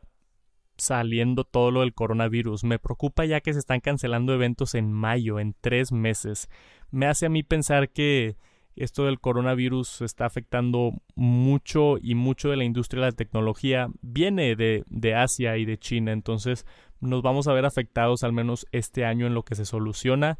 saliendo 0.77 1.43
todo 1.43 1.71
lo 1.71 1.81
del 1.81 1.93
coronavirus. 1.93 2.63
Me 2.63 2.79
preocupa 2.79 3.25
ya 3.25 3.41
que 3.41 3.53
se 3.53 3.59
están 3.59 3.79
cancelando 3.79 4.33
eventos 4.33 4.75
en 4.75 4.91
mayo, 4.91 5.39
en 5.39 5.55
tres 5.59 5.91
meses. 5.91 6.49
Me 6.91 7.07
hace 7.07 7.25
a 7.25 7.29
mí 7.29 7.43
pensar 7.43 7.89
que 7.89 8.37
esto 8.75 9.05
del 9.05 9.19
coronavirus 9.19 10.01
está 10.01 10.25
afectando 10.25 10.93
mucho 11.15 11.97
y 11.99 12.13
mucho 12.13 12.49
de 12.49 12.57
la 12.57 12.63
industria 12.63 13.01
de 13.01 13.11
la 13.11 13.15
tecnología 13.15 13.89
viene 14.01 14.55
de, 14.55 14.83
de 14.87 15.15
Asia 15.15 15.57
y 15.57 15.65
de 15.65 15.79
China. 15.79 16.11
Entonces 16.11 16.65
nos 16.99 17.21
vamos 17.21 17.47
a 17.47 17.53
ver 17.53 17.65
afectados 17.65 18.23
al 18.23 18.33
menos 18.33 18.67
este 18.71 19.03
año 19.03 19.25
en 19.25 19.33
lo 19.33 19.43
que 19.43 19.55
se 19.55 19.65
soluciona. 19.65 20.37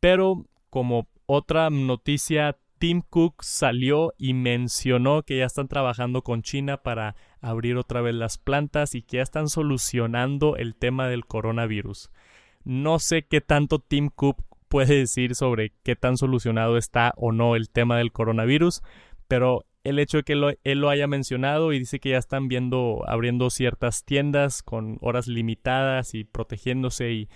Pero 0.00 0.46
como 0.70 1.08
otra 1.26 1.70
noticia, 1.70 2.56
Tim 2.84 3.00
Cook 3.00 3.42
salió 3.42 4.12
y 4.18 4.34
mencionó 4.34 5.22
que 5.22 5.38
ya 5.38 5.46
están 5.46 5.68
trabajando 5.68 6.20
con 6.20 6.42
China 6.42 6.82
para 6.82 7.16
abrir 7.40 7.78
otra 7.78 8.02
vez 8.02 8.14
las 8.14 8.36
plantas 8.36 8.94
y 8.94 9.00
que 9.00 9.16
ya 9.16 9.22
están 9.22 9.48
solucionando 9.48 10.56
el 10.58 10.74
tema 10.74 11.08
del 11.08 11.24
coronavirus. 11.24 12.10
No 12.62 12.98
sé 12.98 13.22
qué 13.22 13.40
tanto 13.40 13.78
Tim 13.78 14.10
Cook 14.14 14.36
puede 14.68 14.98
decir 14.98 15.34
sobre 15.34 15.72
qué 15.82 15.96
tan 15.96 16.18
solucionado 16.18 16.76
está 16.76 17.14
o 17.16 17.32
no 17.32 17.56
el 17.56 17.70
tema 17.70 17.96
del 17.96 18.12
coronavirus, 18.12 18.82
pero 19.28 19.64
el 19.82 19.98
hecho 19.98 20.18
de 20.18 20.24
que 20.24 20.58
él 20.62 20.78
lo 20.78 20.90
haya 20.90 21.06
mencionado 21.06 21.72
y 21.72 21.78
dice 21.78 22.00
que 22.00 22.10
ya 22.10 22.18
están 22.18 22.48
viendo, 22.48 23.02
abriendo 23.08 23.48
ciertas 23.48 24.04
tiendas 24.04 24.62
con 24.62 24.98
horas 25.00 25.26
limitadas 25.26 26.12
y 26.12 26.24
protegiéndose 26.24 27.12
y 27.12 27.28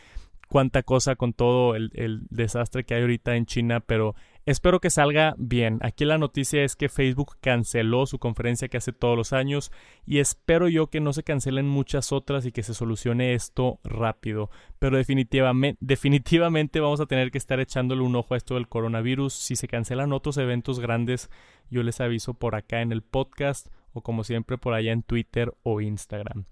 cuánta 0.50 0.82
cosa 0.82 1.16
con 1.16 1.32
todo 1.32 1.74
el, 1.74 1.90
el, 1.94 2.26
desastre 2.28 2.84
que 2.84 2.92
hay 2.92 3.00
ahorita 3.00 3.34
en 3.36 3.46
China, 3.46 3.80
pero 3.80 4.14
espero 4.50 4.80
que 4.80 4.88
salga 4.88 5.34
bien. 5.36 5.78
Aquí 5.82 6.04
la 6.04 6.16
noticia 6.16 6.64
es 6.64 6.74
que 6.74 6.88
Facebook 6.88 7.36
canceló 7.40 8.06
su 8.06 8.18
conferencia 8.18 8.68
que 8.68 8.78
hace 8.78 8.92
todos 8.92 9.16
los 9.16 9.32
años 9.34 9.70
y 10.06 10.18
espero 10.18 10.68
yo 10.68 10.86
que 10.86 11.00
no 11.00 11.12
se 11.12 11.22
cancelen 11.22 11.68
muchas 11.68 12.12
otras 12.12 12.46
y 12.46 12.52
que 12.52 12.62
se 12.62 12.72
solucione 12.72 13.34
esto 13.34 13.78
rápido. 13.84 14.50
Pero 14.78 14.96
definitivamente, 14.96 16.80
vamos 16.80 17.00
a 17.00 17.06
tener 17.06 17.30
que 17.30 17.38
estar 17.38 17.60
echándole 17.60 18.02
un 18.02 18.16
ojo 18.16 18.32
a 18.32 18.36
esto 18.38 18.54
del 18.54 18.68
coronavirus. 18.68 19.34
Si 19.34 19.54
se 19.54 19.68
cancelan 19.68 20.14
otros 20.14 20.38
eventos 20.38 20.80
grandes, 20.80 21.30
yo 21.70 21.82
les 21.82 22.00
aviso 22.00 22.32
por 22.32 22.54
acá 22.54 22.80
en 22.80 22.92
el 22.92 23.02
podcast 23.02 23.68
o 23.92 24.02
como 24.02 24.24
siempre 24.24 24.56
por 24.56 24.72
allá 24.72 24.92
en 24.92 25.02
Twitter 25.02 25.52
o 25.62 25.82
Instagram. 25.82 26.46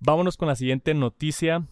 Vámonos 0.00 0.36
con 0.36 0.48
la 0.48 0.56
siguiente 0.56 0.94
noticia. 0.94 1.64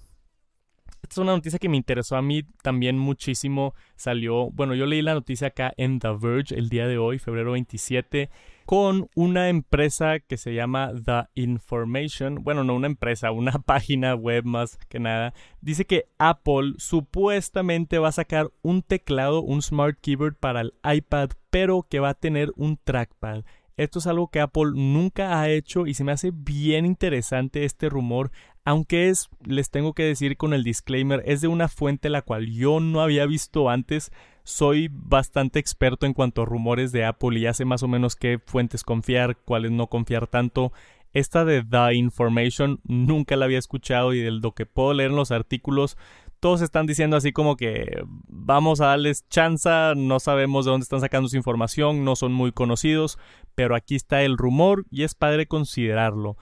Es 1.14 1.18
una 1.18 1.30
noticia 1.30 1.60
que 1.60 1.68
me 1.68 1.76
interesó 1.76 2.16
a 2.16 2.22
mí 2.22 2.42
también 2.60 2.98
muchísimo. 2.98 3.76
Salió, 3.94 4.50
bueno, 4.50 4.74
yo 4.74 4.84
leí 4.84 5.00
la 5.00 5.14
noticia 5.14 5.46
acá 5.46 5.72
en 5.76 6.00
The 6.00 6.08
Verge 6.20 6.56
el 6.56 6.68
día 6.68 6.88
de 6.88 6.98
hoy, 6.98 7.20
febrero 7.20 7.52
27, 7.52 8.30
con 8.66 9.08
una 9.14 9.48
empresa 9.48 10.18
que 10.18 10.36
se 10.36 10.54
llama 10.54 10.90
The 11.04 11.28
Information. 11.40 12.42
Bueno, 12.42 12.64
no 12.64 12.74
una 12.74 12.88
empresa, 12.88 13.30
una 13.30 13.52
página 13.64 14.16
web 14.16 14.44
más 14.44 14.76
que 14.88 14.98
nada. 14.98 15.34
Dice 15.60 15.84
que 15.84 16.06
Apple 16.18 16.72
supuestamente 16.78 17.98
va 17.98 18.08
a 18.08 18.12
sacar 18.12 18.50
un 18.62 18.82
teclado, 18.82 19.40
un 19.40 19.62
smart 19.62 19.96
keyboard 20.00 20.34
para 20.34 20.62
el 20.62 20.74
iPad, 20.82 21.30
pero 21.50 21.86
que 21.88 22.00
va 22.00 22.08
a 22.08 22.14
tener 22.14 22.50
un 22.56 22.76
trackpad. 22.76 23.44
Esto 23.76 23.98
es 23.98 24.06
algo 24.06 24.28
que 24.28 24.40
Apple 24.40 24.72
nunca 24.74 25.40
ha 25.40 25.48
hecho 25.48 25.86
y 25.86 25.94
se 25.94 26.04
me 26.04 26.12
hace 26.12 26.30
bien 26.32 26.86
interesante 26.86 27.64
este 27.64 27.88
rumor 27.88 28.30
aunque 28.64 29.08
es, 29.08 29.28
les 29.44 29.70
tengo 29.70 29.92
que 29.92 30.04
decir 30.04 30.36
con 30.36 30.54
el 30.54 30.64
disclaimer, 30.64 31.22
es 31.26 31.40
de 31.40 31.48
una 31.48 31.68
fuente 31.68 32.08
la 32.08 32.22
cual 32.22 32.50
yo 32.50 32.80
no 32.80 33.00
había 33.02 33.26
visto 33.26 33.68
antes. 33.68 34.10
Soy 34.42 34.88
bastante 34.90 35.58
experto 35.58 36.06
en 36.06 36.14
cuanto 36.14 36.42
a 36.42 36.46
rumores 36.46 36.92
de 36.92 37.04
Apple 37.04 37.38
y 37.38 37.52
sé 37.52 37.64
más 37.64 37.82
o 37.82 37.88
menos 37.88 38.16
qué 38.16 38.38
fuentes 38.44 38.82
confiar, 38.82 39.36
cuáles 39.36 39.70
no 39.70 39.88
confiar 39.88 40.26
tanto. 40.26 40.72
Esta 41.12 41.44
de 41.44 41.62
The 41.62 41.94
Information 41.94 42.80
nunca 42.84 43.36
la 43.36 43.44
había 43.44 43.58
escuchado 43.58 44.12
y 44.12 44.20
de 44.20 44.32
lo 44.32 44.52
que 44.52 44.66
puedo 44.66 44.92
leer 44.94 45.10
en 45.10 45.16
los 45.16 45.30
artículos, 45.30 45.96
todos 46.44 46.60
están 46.60 46.84
diciendo 46.84 47.16
así 47.16 47.32
como 47.32 47.56
que 47.56 48.04
vamos 48.28 48.82
a 48.82 48.88
darles 48.88 49.26
chanza, 49.30 49.94
no 49.96 50.20
sabemos 50.20 50.66
de 50.66 50.72
dónde 50.72 50.84
están 50.84 51.00
sacando 51.00 51.26
su 51.26 51.38
información, 51.38 52.04
no 52.04 52.16
son 52.16 52.34
muy 52.34 52.52
conocidos, 52.52 53.18
pero 53.54 53.74
aquí 53.74 53.94
está 53.94 54.22
el 54.24 54.36
rumor 54.36 54.84
y 54.90 55.04
es 55.04 55.14
padre 55.14 55.46
considerarlo. 55.46 56.36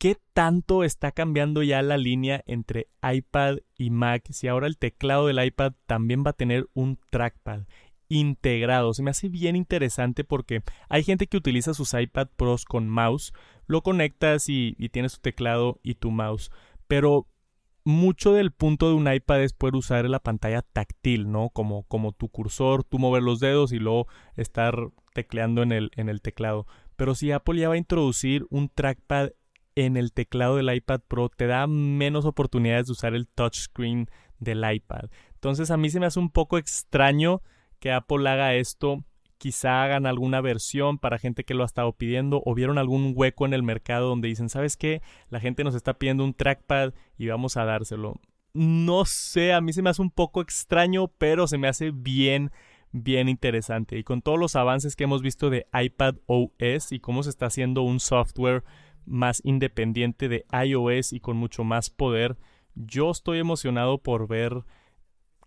¿Qué 0.00 0.16
tanto 0.32 0.82
está 0.82 1.12
cambiando 1.12 1.62
ya 1.62 1.82
la 1.82 1.98
línea 1.98 2.42
entre 2.46 2.88
iPad 3.02 3.58
y 3.76 3.90
Mac 3.90 4.24
si 4.30 4.48
ahora 4.48 4.66
el 4.66 4.78
teclado 4.78 5.26
del 5.26 5.44
iPad 5.44 5.74
también 5.84 6.24
va 6.24 6.30
a 6.30 6.32
tener 6.32 6.70
un 6.72 6.98
trackpad 7.10 7.66
integrado? 8.08 8.94
Se 8.94 9.02
me 9.02 9.10
hace 9.10 9.28
bien 9.28 9.56
interesante 9.56 10.24
porque 10.24 10.62
hay 10.88 11.02
gente 11.02 11.26
que 11.26 11.36
utiliza 11.36 11.74
sus 11.74 11.92
iPad 11.92 12.28
Pros 12.34 12.64
con 12.64 12.88
mouse, 12.88 13.34
lo 13.66 13.82
conectas 13.82 14.48
y, 14.48 14.72
tienes 14.90 15.16
tu 15.16 15.20
teclado 15.20 15.80
y 15.82 15.96
tu 15.96 16.10
mouse, 16.10 16.50
pero 16.88 17.26
mucho 17.84 18.32
del 18.32 18.52
punto 18.52 18.88
de 18.88 18.94
un 18.94 19.12
iPad 19.12 19.42
es 19.42 19.52
poder 19.52 19.76
usar 19.76 20.08
la 20.08 20.20
pantalla 20.20 20.62
táctil, 20.62 21.30
¿no? 21.30 21.50
Como, 21.50 21.82
como 21.82 22.12
tu 22.12 22.30
cursor, 22.30 22.84
tú 22.84 22.98
mover 22.98 23.22
los 23.22 23.38
dedos 23.38 23.70
y 23.70 23.78
luego 23.78 24.06
estar 24.34 24.76
tecleando 25.12 25.62
en 25.62 25.72
el, 25.72 25.90
en 25.94 26.08
el 26.08 26.22
teclado. 26.22 26.66
Pero 26.96 27.14
si 27.14 27.32
Apple 27.32 27.60
ya 27.60 27.68
va 27.68 27.74
a 27.74 27.78
introducir 27.78 28.46
un 28.48 28.70
trackpad 28.70 29.32
en 29.86 29.96
el 29.96 30.12
teclado 30.12 30.56
del 30.56 30.72
iPad 30.74 31.00
Pro 31.06 31.28
te 31.28 31.46
da 31.46 31.66
menos 31.66 32.24
oportunidades 32.24 32.86
de 32.86 32.92
usar 32.92 33.14
el 33.14 33.26
touchscreen 33.26 34.10
del 34.38 34.64
iPad. 34.70 35.10
Entonces 35.34 35.70
a 35.70 35.76
mí 35.76 35.90
se 35.90 36.00
me 36.00 36.06
hace 36.06 36.18
un 36.18 36.30
poco 36.30 36.58
extraño 36.58 37.42
que 37.78 37.92
Apple 37.92 38.28
haga 38.28 38.54
esto. 38.54 39.04
Quizá 39.38 39.82
hagan 39.82 40.04
alguna 40.04 40.42
versión 40.42 40.98
para 40.98 41.18
gente 41.18 41.44
que 41.44 41.54
lo 41.54 41.62
ha 41.62 41.66
estado 41.66 41.92
pidiendo 41.94 42.42
o 42.44 42.54
vieron 42.54 42.76
algún 42.76 43.14
hueco 43.16 43.46
en 43.46 43.54
el 43.54 43.62
mercado 43.62 44.08
donde 44.08 44.28
dicen, 44.28 44.50
¿sabes 44.50 44.76
qué? 44.76 45.00
La 45.30 45.40
gente 45.40 45.64
nos 45.64 45.74
está 45.74 45.94
pidiendo 45.94 46.24
un 46.24 46.34
trackpad 46.34 46.92
y 47.16 47.28
vamos 47.28 47.56
a 47.56 47.64
dárselo. 47.64 48.20
No 48.52 49.04
sé, 49.06 49.54
a 49.54 49.62
mí 49.62 49.72
se 49.72 49.80
me 49.80 49.90
hace 49.90 50.02
un 50.02 50.10
poco 50.10 50.42
extraño, 50.42 51.08
pero 51.08 51.46
se 51.46 51.56
me 51.56 51.68
hace 51.68 51.90
bien 51.90 52.50
bien 52.92 53.28
interesante. 53.28 53.98
Y 53.98 54.04
con 54.04 54.22
todos 54.22 54.38
los 54.38 54.56
avances 54.56 54.96
que 54.96 55.04
hemos 55.04 55.22
visto 55.22 55.50
de 55.50 55.66
iPad 55.72 56.16
OS 56.26 56.92
y 56.92 57.00
cómo 57.00 57.22
se 57.22 57.30
está 57.30 57.46
haciendo 57.46 57.82
un 57.82 58.00
software 58.00 58.64
más 59.06 59.40
independiente 59.44 60.28
de 60.28 60.44
iOS 60.52 61.12
y 61.12 61.20
con 61.20 61.36
mucho 61.36 61.64
más 61.64 61.90
poder. 61.90 62.38
Yo 62.74 63.10
estoy 63.10 63.38
emocionado 63.38 63.98
por 63.98 64.28
ver 64.28 64.64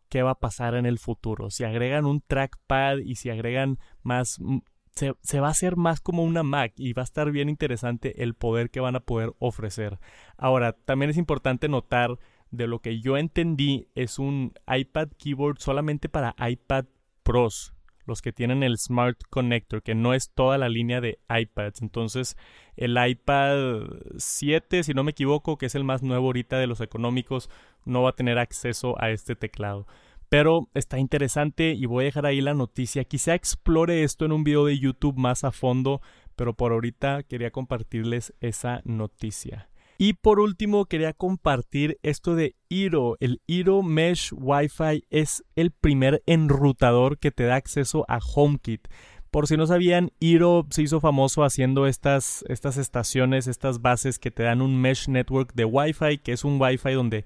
qué 0.09 0.21
va 0.21 0.31
a 0.31 0.39
pasar 0.39 0.75
en 0.75 0.85
el 0.85 0.99
futuro. 0.99 1.49
Si 1.49 1.63
agregan 1.63 2.05
un 2.05 2.21
trackpad 2.21 2.97
y 2.99 3.15
si 3.15 3.29
agregan 3.29 3.79
más... 4.03 4.39
Mm, 4.39 4.59
se, 4.95 5.13
se, 5.23 5.39
va 5.39 5.47
a 5.47 5.51
hacer 5.51 5.75
más 5.75 6.01
como 6.01 6.23
una 6.23 6.43
Mac 6.43 6.73
y 6.77 6.93
va 6.93 7.01
a 7.01 7.03
estar 7.03 7.31
bien 7.31 7.49
interesante 7.49 8.21
el 8.21 8.35
poder 8.35 8.69
que 8.69 8.79
van 8.79 8.95
a 8.95 8.99
poder 8.99 9.33
ofrecer. 9.39 9.97
Ahora, 10.37 10.73
también 10.73 11.09
es 11.09 11.17
importante 11.17 11.67
notar 11.67 12.19
de 12.53 12.67
lo 12.67 12.79
que 12.79 13.01
yo 13.01 13.17
entendí 13.17 13.89
es 13.95 14.19
un 14.19 14.53
iPad 14.67 15.09
keyboard 15.17 15.57
solamente 15.57 16.07
para 16.09 16.35
iPad 16.47 16.85
Pros, 17.23 17.73
los 18.05 18.21
que 18.21 18.33
tienen 18.33 18.63
el 18.63 18.77
Smart 18.77 19.17
Connector, 19.29 19.81
que 19.81 19.95
no 19.95 20.13
es 20.13 20.31
toda 20.31 20.57
la 20.57 20.69
línea 20.69 21.01
de 21.01 21.19
iPads. 21.29 21.81
Entonces, 21.81 22.37
el 22.75 22.97
iPad 22.97 23.83
7, 24.17 24.83
si 24.83 24.93
no 24.93 25.03
me 25.03 25.11
equivoco, 25.11 25.57
que 25.57 25.67
es 25.67 25.75
el 25.75 25.83
más 25.83 26.03
nuevo 26.03 26.27
ahorita 26.27 26.57
de 26.57 26.67
los 26.67 26.81
económicos, 26.81 27.49
no 27.85 28.03
va 28.03 28.11
a 28.11 28.15
tener 28.15 28.37
acceso 28.39 29.01
a 29.01 29.09
este 29.11 29.35
teclado. 29.35 29.87
Pero 30.29 30.69
está 30.73 30.97
interesante 30.97 31.73
y 31.73 31.85
voy 31.85 32.03
a 32.03 32.05
dejar 32.05 32.25
ahí 32.25 32.41
la 32.41 32.55
noticia. 32.55 33.03
Quizá 33.03 33.35
explore 33.35 34.03
esto 34.03 34.25
en 34.25 34.31
un 34.31 34.43
video 34.43 34.65
de 34.65 34.79
YouTube 34.79 35.17
más 35.17 35.43
a 35.43 35.51
fondo, 35.51 36.01
pero 36.35 36.55
por 36.55 36.71
ahorita 36.71 37.23
quería 37.23 37.51
compartirles 37.51 38.33
esa 38.41 38.81
noticia. 38.83 39.69
Y 40.05 40.15
por 40.15 40.41
último, 40.41 40.83
quería 40.83 41.13
compartir 41.13 41.97
esto 42.03 42.35
de 42.35 42.57
Iro. 42.67 43.15
El 43.21 43.41
Iro 43.47 43.83
Mesh 43.83 44.33
Wi-Fi 44.33 45.05
es 45.09 45.45
el 45.55 45.71
primer 45.71 46.21
enrutador 46.25 47.19
que 47.19 47.31
te 47.31 47.45
da 47.45 47.55
acceso 47.55 48.03
a 48.09 48.19
HomeKit. 48.19 48.89
Por 49.31 49.47
si 49.47 49.55
no 49.55 49.65
sabían, 49.65 50.11
Iro 50.19 50.67
se 50.71 50.81
hizo 50.81 50.99
famoso 50.99 51.45
haciendo 51.45 51.87
estas, 51.87 52.43
estas 52.49 52.75
estaciones, 52.75 53.47
estas 53.47 53.81
bases 53.81 54.19
que 54.19 54.29
te 54.29 54.43
dan 54.43 54.61
un 54.61 54.75
mesh 54.75 55.07
network 55.07 55.53
de 55.53 55.63
Wi-Fi, 55.63 56.17
que 56.17 56.33
es 56.33 56.43
un 56.43 56.61
Wi-Fi 56.61 56.91
donde 56.91 57.23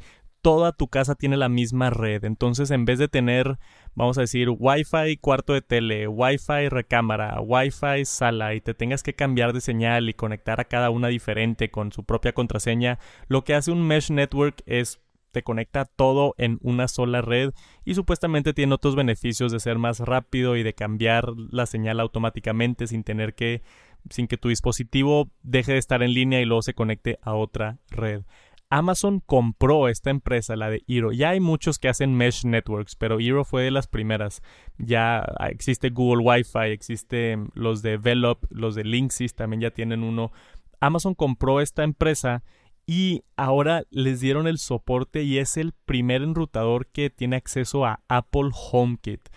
toda 0.48 0.72
tu 0.72 0.88
casa 0.88 1.16
tiene 1.16 1.36
la 1.36 1.50
misma 1.50 1.90
red. 1.90 2.24
Entonces, 2.24 2.72
en 2.72 2.86
vez 2.86 3.00
de 3.00 3.10
tener, 3.10 3.60
vamos 3.96 4.18
a 4.18 4.22
decir, 4.22 4.48
Wi-Fi 4.50 5.18
cuarto 5.18 5.52
de 5.52 5.62
tele, 5.62 6.08
Wi-Fi 6.08 6.70
recámara, 6.70 7.42
Wi-Fi 7.42 8.06
sala 8.06 8.56
y 8.56 8.62
te 8.62 8.74
tengas 8.74 9.04
que 9.04 9.14
cambiar 9.14 9.52
de 9.52 9.60
señal 9.60 10.08
y 10.08 10.14
conectar 10.14 10.62
a 10.62 10.64
cada 10.64 10.90
una 10.90 11.10
diferente 11.10 11.70
con 11.70 11.92
su 11.92 12.06
propia 12.06 12.32
contraseña, 12.32 12.98
lo 13.28 13.44
que 13.44 13.56
hace 13.56 13.74
un 13.74 13.86
mesh 13.86 14.10
network 14.10 14.64
es 14.66 15.02
te 15.34 15.44
conecta 15.44 15.84
todo 15.84 16.34
en 16.38 16.60
una 16.62 16.88
sola 16.88 17.22
red 17.22 17.52
y 17.84 17.96
supuestamente 17.96 18.54
tiene 18.54 18.74
otros 18.74 18.96
beneficios 18.96 19.52
de 19.52 19.60
ser 19.60 19.78
más 19.78 20.00
rápido 20.00 20.56
y 20.56 20.64
de 20.64 20.74
cambiar 20.74 21.26
la 21.52 21.66
señal 21.66 22.00
automáticamente 22.00 22.88
sin 22.88 23.04
tener 23.04 23.36
que 23.36 23.64
sin 24.10 24.28
que 24.28 24.38
tu 24.38 24.48
dispositivo 24.48 25.30
deje 25.44 25.74
de 25.74 25.80
estar 25.80 26.02
en 26.04 26.14
línea 26.14 26.40
y 26.40 26.46
luego 26.46 26.62
se 26.62 26.74
conecte 26.74 27.20
a 27.22 27.34
otra 27.34 27.80
red. 27.90 28.22
Amazon 28.70 29.22
compró 29.26 29.88
esta 29.88 30.10
empresa, 30.10 30.56
la 30.56 30.70
de 30.70 30.84
Eero. 30.88 31.12
Ya 31.12 31.30
hay 31.30 31.40
muchos 31.40 31.80
que 31.80 31.88
hacen 31.88 32.16
mesh 32.16 32.44
networks, 32.44 32.96
pero 32.96 33.20
Eero 33.20 33.46
fue 33.46 33.64
de 33.64 33.72
las 33.72 33.88
primeras. 33.88 34.42
Ya 34.78 35.26
existe 35.50 35.90
Google 35.90 36.24
Wi-Fi, 36.24 36.72
existe 36.72 37.38
los 37.54 37.82
de 37.82 37.98
Velop, 37.98 38.44
los 38.50 38.76
de 38.76 38.84
Linksys 38.84 39.36
también 39.36 39.62
ya 39.62 39.72
tienen 39.72 40.04
uno. 40.04 40.32
Amazon 40.82 41.16
compró 41.16 41.62
esta 41.62 41.84
empresa 41.84 42.44
y 42.86 43.24
ahora 43.36 43.84
les 43.90 44.20
dieron 44.20 44.48
el 44.48 44.58
soporte 44.58 45.24
y 45.24 45.38
es 45.38 45.58
el 45.58 45.74
primer 45.86 46.22
enrutador 46.22 46.88
que 46.88 47.10
tiene 47.10 47.36
acceso 47.36 47.86
a 47.86 48.02
Apple 48.08 48.50
HomeKit. 48.54 49.30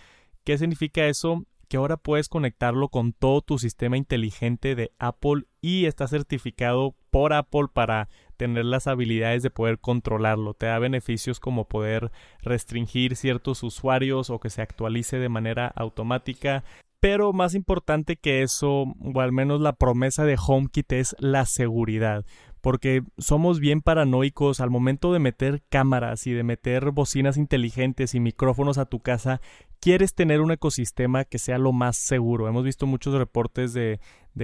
¿Qué 0.44 0.58
significa 0.58 1.06
eso? 1.06 1.44
Que 1.68 1.76
ahora 1.76 1.96
puedes 1.96 2.28
conectarlo 2.28 2.88
con 2.88 3.12
todo 3.12 3.42
tu 3.42 3.58
sistema 3.58 3.96
inteligente 3.96 4.74
de 4.74 4.92
Apple 4.98 5.44
y 5.60 5.86
está 5.86 6.08
certificado 6.08 6.96
por 7.10 7.32
Apple 7.32 7.66
para 7.72 8.08
tener 8.40 8.64
las 8.64 8.86
habilidades 8.86 9.42
de 9.42 9.50
poder 9.50 9.78
controlarlo. 9.78 10.54
Te 10.54 10.64
da 10.64 10.78
beneficios 10.78 11.40
como 11.40 11.68
poder 11.68 12.10
restringir 12.40 13.14
ciertos 13.14 13.62
usuarios 13.62 14.30
o 14.30 14.40
que 14.40 14.48
se 14.48 14.62
actualice 14.62 15.18
de 15.18 15.28
manera 15.28 15.70
automática. 15.76 16.64
Pero 17.00 17.34
más 17.34 17.54
importante 17.54 18.16
que 18.16 18.42
eso, 18.42 18.84
o 18.98 19.20
al 19.20 19.32
menos 19.32 19.60
la 19.60 19.74
promesa 19.74 20.24
de 20.24 20.38
HomeKit, 20.38 20.92
es 20.92 21.16
la 21.18 21.44
seguridad 21.44 22.24
porque 22.60 23.02
somos 23.16 23.58
bien 23.58 23.80
paranoicos 23.80 24.60
al 24.60 24.70
momento 24.70 25.12
de 25.12 25.18
meter 25.18 25.62
cámaras 25.70 26.26
y 26.26 26.32
de 26.32 26.42
meter 26.42 26.90
bocinas 26.90 27.38
inteligentes 27.38 28.14
y 28.14 28.20
micrófonos 28.20 28.76
a 28.76 28.84
tu 28.84 29.00
casa, 29.00 29.40
quieres 29.80 30.14
tener 30.14 30.40
un 30.40 30.52
ecosistema 30.52 31.24
que 31.24 31.38
sea 31.38 31.58
lo 31.58 31.72
más 31.72 31.96
seguro. 31.96 32.48
Hemos 32.48 32.64
visto 32.64 32.86
muchos 32.86 33.14
reportes 33.14 33.72
de, 33.72 33.98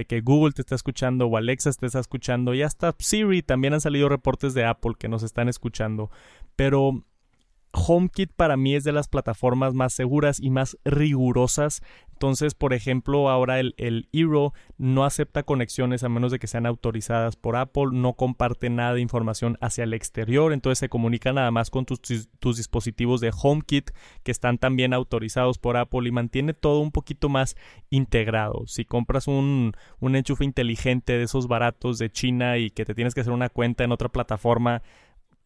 que 0.07 0.21
Google 0.21 0.53
te 0.53 0.61
está 0.61 0.75
escuchando 0.75 1.27
o 1.27 1.37
Alexa 1.37 1.71
te 1.73 1.85
está 1.85 1.99
escuchando 1.99 2.53
y 2.53 2.63
hasta 2.63 2.95
Siri 2.97 3.43
también 3.43 3.73
han 3.73 3.81
salido 3.81 4.09
reportes 4.09 4.53
de 4.53 4.65
Apple 4.65 4.93
que 4.97 5.07
nos 5.07 5.23
están 5.23 5.47
escuchando. 5.47 6.09
Pero 6.55 7.03
HomeKit 7.71 8.31
para 8.33 8.57
mí 8.57 8.75
es 8.75 8.83
de 8.83 8.91
las 8.91 9.07
plataformas 9.07 9.73
más 9.73 9.93
seguras 9.93 10.39
y 10.39 10.49
más 10.49 10.77
rigurosas. 10.83 11.81
Entonces, 12.17 12.55
por 12.55 12.73
ejemplo, 12.73 13.29
ahora 13.29 13.59
el, 13.59 13.75
el 13.77 14.09
Eero 14.11 14.51
no 14.79 15.05
acepta 15.05 15.43
conexiones 15.43 16.03
a 16.03 16.09
menos 16.09 16.31
de 16.31 16.39
que 16.39 16.47
sean 16.47 16.65
autorizadas 16.65 17.35
por 17.35 17.55
Apple, 17.55 17.89
no 17.91 18.13
comparte 18.13 18.71
nada 18.71 18.95
de 18.95 19.01
información 19.01 19.55
hacia 19.61 19.83
el 19.83 19.93
exterior, 19.93 20.51
entonces 20.51 20.79
se 20.79 20.89
comunica 20.89 21.31
nada 21.31 21.51
más 21.51 21.69
con 21.69 21.85
tus, 21.85 22.01
tus 22.39 22.57
dispositivos 22.57 23.21
de 23.21 23.31
HomeKit 23.31 23.91
que 24.23 24.31
están 24.31 24.57
también 24.57 24.95
autorizados 24.95 25.59
por 25.59 25.77
Apple 25.77 26.09
y 26.09 26.11
mantiene 26.11 26.55
todo 26.55 26.79
un 26.79 26.91
poquito 26.91 27.29
más 27.29 27.55
integrado. 27.91 28.65
Si 28.65 28.83
compras 28.83 29.27
un, 29.27 29.73
un 29.99 30.15
enchufe 30.15 30.43
inteligente 30.43 31.19
de 31.19 31.23
esos 31.23 31.47
baratos 31.47 31.99
de 31.99 32.09
China 32.09 32.57
y 32.57 32.71
que 32.71 32.83
te 32.83 32.95
tienes 32.95 33.13
que 33.13 33.21
hacer 33.21 33.33
una 33.33 33.49
cuenta 33.49 33.83
en 33.83 33.91
otra 33.91 34.09
plataforma, 34.09 34.81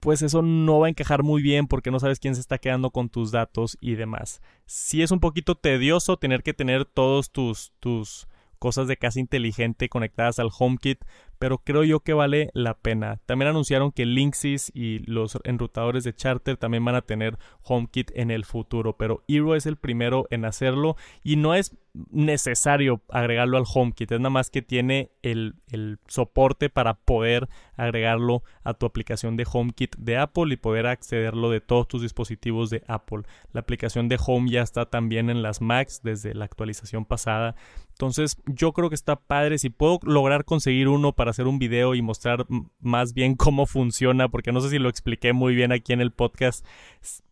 pues 0.02 0.24
eso 0.24 0.42
no 0.42 0.80
va 0.80 0.88
a 0.88 0.90
encajar 0.90 1.22
muy 1.22 1.44
bien 1.44 1.68
porque 1.68 1.92
no 1.92 2.00
sabes 2.00 2.20
quién 2.20 2.34
se 2.34 2.42
está 2.42 2.58
quedando 2.58 2.90
con 2.90 3.08
tus 3.08 3.32
datos 3.32 3.78
y 3.80 3.94
demás. 3.94 4.42
Sí 4.66 5.04
es 5.04 5.12
un 5.12 5.20
poquito 5.20 5.56
tedioso 5.56 6.18
tener 6.18 6.42
que 6.42 6.56
tener 6.56 6.86
todos 6.86 7.32
tus, 7.32 7.72
tus 7.80 8.28
cosas 8.58 8.88
de 8.88 8.98
casa 8.98 9.20
inteligente 9.20 9.90
conectadas 9.90 10.40
al 10.40 10.50
HomeKit, 10.58 11.06
pero 11.42 11.58
creo 11.58 11.84
yo 11.84 12.02
que 12.02 12.14
vale 12.14 12.52
la 12.54 12.76
pena. 12.76 13.20
También 13.26 13.50
anunciaron 13.50 13.92
que 13.92 14.06
Linksys 14.06 14.72
y 14.76 15.00
los 15.00 15.40
enrutadores 15.44 16.04
de 16.04 16.14
Charter 16.14 16.56
también 16.56 16.86
van 16.86 16.94
a 16.94 17.02
tener 17.02 17.40
HomeKit 17.64 18.12
en 18.14 18.30
el 18.30 18.46
futuro, 18.46 18.96
pero 18.96 19.24
Eero 19.28 19.56
es 19.56 19.66
el 19.66 19.76
primero 19.76 20.28
en 20.30 20.46
hacerlo 20.46 20.98
y 21.24 21.38
no 21.38 21.56
es 21.56 21.76
necesario 22.12 23.02
agregarlo 23.10 23.58
al 23.58 23.66
HomeKit, 23.72 24.12
es 24.12 24.20
nada 24.20 24.30
más 24.30 24.50
que 24.50 24.62
tiene 24.62 25.12
el, 25.24 25.56
el 25.70 26.00
soporte 26.08 26.70
para 26.70 26.94
poder 26.94 27.50
agregarlo 27.76 28.44
a 28.64 28.74
tu 28.74 28.86
aplicación 28.86 29.36
de 29.36 29.46
HomeKit 29.52 29.96
de 29.98 30.18
Apple 30.18 30.54
y 30.54 30.58
poder 30.58 30.88
accederlo 30.88 31.50
de 31.50 31.60
todos 31.60 31.88
tus 31.88 32.02
dispositivos 32.02 32.70
de 32.70 32.84
Apple. 32.88 33.24
La 33.52 33.62
aplicación 33.62 34.08
de 34.08 34.20
Home 34.26 34.50
ya 34.50 34.62
está 34.62 34.86
también 34.86 35.30
en 35.30 35.42
las 35.42 35.62
Macs 35.62 36.02
desde 36.04 36.34
la 36.34 36.46
actualización 36.46 37.06
pasada. 37.06 37.56
Entonces 37.90 38.38
yo 38.46 38.72
creo 38.72 38.90
que 38.90 38.96
está 38.96 39.16
padre 39.16 39.58
si 39.58 39.70
puedo 39.70 40.00
lograr 40.04 40.46
conseguir 40.46 40.88
uno 40.88 41.14
para 41.14 41.31
hacer 41.32 41.48
un 41.48 41.60
video 41.60 41.96
y 41.96 42.02
mostrar 42.02 42.46
más 42.80 43.14
bien 43.14 43.36
cómo 43.36 43.66
funciona, 43.66 44.30
porque 44.30 44.52
no 44.52 44.62
sé 44.62 44.70
si 44.70 44.80
lo 44.80 44.90
expliqué 44.90 45.34
muy 45.34 45.56
bien 45.56 45.72
aquí 45.72 45.94
en 45.94 46.02
el 46.02 46.12
podcast. 46.12 46.66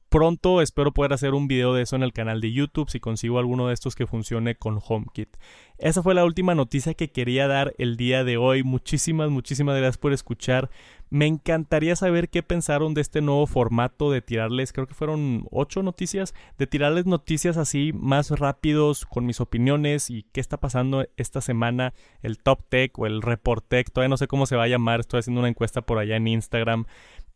Pronto 0.09 0.63
espero 0.63 0.91
poder 0.91 1.13
hacer 1.13 1.35
un 1.35 1.47
video 1.47 1.75
de 1.75 1.83
eso 1.83 1.95
en 1.95 2.01
el 2.01 2.13
canal 2.13 2.41
de 2.41 2.51
YouTube 2.51 2.89
si 2.89 2.99
consigo 2.99 3.37
alguno 3.37 3.67
de 3.67 3.75
estos 3.75 3.93
que 3.93 4.07
funcione 4.07 4.55
con 4.55 4.79
HomeKit. 4.83 5.37
Esa 5.77 6.01
fue 6.01 6.15
la 6.15 6.25
última 6.25 6.55
noticia 6.55 6.95
que 6.95 7.11
quería 7.11 7.47
dar 7.47 7.75
el 7.77 7.95
día 7.95 8.23
de 8.23 8.37
hoy. 8.37 8.63
Muchísimas, 8.63 9.29
muchísimas 9.29 9.77
gracias 9.77 9.99
por 9.99 10.11
escuchar. 10.11 10.71
Me 11.11 11.27
encantaría 11.27 11.95
saber 11.95 12.29
qué 12.29 12.41
pensaron 12.41 12.95
de 12.95 13.01
este 13.01 13.21
nuevo 13.21 13.45
formato 13.45 14.09
de 14.09 14.21
tirarles, 14.21 14.73
creo 14.73 14.87
que 14.87 14.95
fueron 14.95 15.45
ocho 15.51 15.83
noticias, 15.83 16.33
de 16.57 16.65
tirarles 16.65 17.05
noticias 17.05 17.57
así 17.57 17.91
más 17.93 18.31
rápidos 18.31 19.05
con 19.05 19.27
mis 19.27 19.39
opiniones 19.39 20.09
y 20.09 20.23
qué 20.31 20.39
está 20.39 20.57
pasando 20.57 21.07
esta 21.17 21.41
semana, 21.41 21.93
el 22.21 22.39
Top 22.39 22.61
Tech 22.67 22.97
o 22.97 23.05
el 23.05 23.21
Report 23.21 23.63
Tech, 23.67 23.91
todavía 23.91 24.09
no 24.09 24.17
sé 24.17 24.27
cómo 24.27 24.45
se 24.45 24.55
va 24.55 24.63
a 24.63 24.67
llamar, 24.67 24.99
estoy 24.99 25.19
haciendo 25.19 25.39
una 25.39 25.49
encuesta 25.49 25.81
por 25.81 25.99
allá 25.99 26.15
en 26.15 26.27
Instagram. 26.27 26.85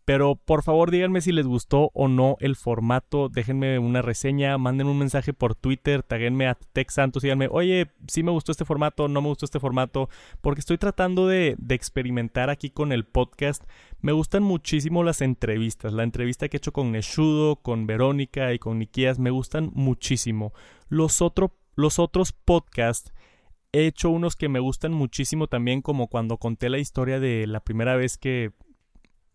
Pero 0.06 0.36
por 0.36 0.64
favor 0.64 0.92
díganme 0.92 1.22
si 1.22 1.32
les 1.32 1.48
gustó 1.48 1.90
o 1.94 2.10
no 2.10 2.36
el 2.42 2.58
formato, 2.58 3.30
déjenme 3.30 3.80
una 3.80 4.02
reseña, 4.02 4.58
manden 4.58 4.88
un 4.88 4.98
mensaje 4.98 5.32
por 5.32 5.56
Twitter, 5.56 6.04
taguenme 6.04 6.48
a 6.48 6.56
TechSantos 6.56 7.24
y 7.24 7.28
díganme, 7.28 7.48
oye, 7.50 7.90
sí 8.08 8.22
me 8.22 8.32
gustó 8.32 8.52
este 8.52 8.66
formato, 8.66 9.08
no 9.08 9.22
me 9.22 9.30
gustó 9.30 9.46
este 9.46 9.62
formato, 9.62 10.10
porque 10.42 10.60
estoy 10.60 10.78
tratando 10.78 11.28
de, 11.28 11.56
experimentar 11.70 12.50
aquí 12.50 12.70
con 12.70 12.92
el 12.92 13.06
podcast. 13.06 13.64
Me 14.02 14.12
gustan 14.12 14.44
muchísimo 14.44 15.04
las 15.04 15.22
entrevistas, 15.22 15.94
la 15.94 16.04
entrevista 16.04 16.50
que 16.50 16.58
he 16.58 16.60
hecho 16.60 16.74
con 16.74 16.92
Neshudo, 16.92 17.56
con 17.56 17.88
Verónica 17.88 18.54
y 18.54 18.60
con 18.60 18.80
Nikias, 18.80 19.20
me 19.20 19.32
gustan 19.32 19.72
muchísimo. 19.74 20.54
Los, 20.90 21.24
los 21.76 22.00
otros 22.00 22.32
podcasts 22.34 23.14
he 23.72 23.88
hecho 23.88 24.10
unos 24.10 24.36
que 24.36 24.50
me 24.50 24.60
gustan 24.60 24.94
muchísimo 24.94 25.48
también, 25.48 25.82
como 25.82 26.08
cuando 26.08 26.38
conté 26.38 26.70
la 26.70 26.78
historia 26.78 27.20
de 27.20 27.48
la 27.48 27.62
primera 27.62 27.96
vez 27.96 28.18
que 28.18 28.52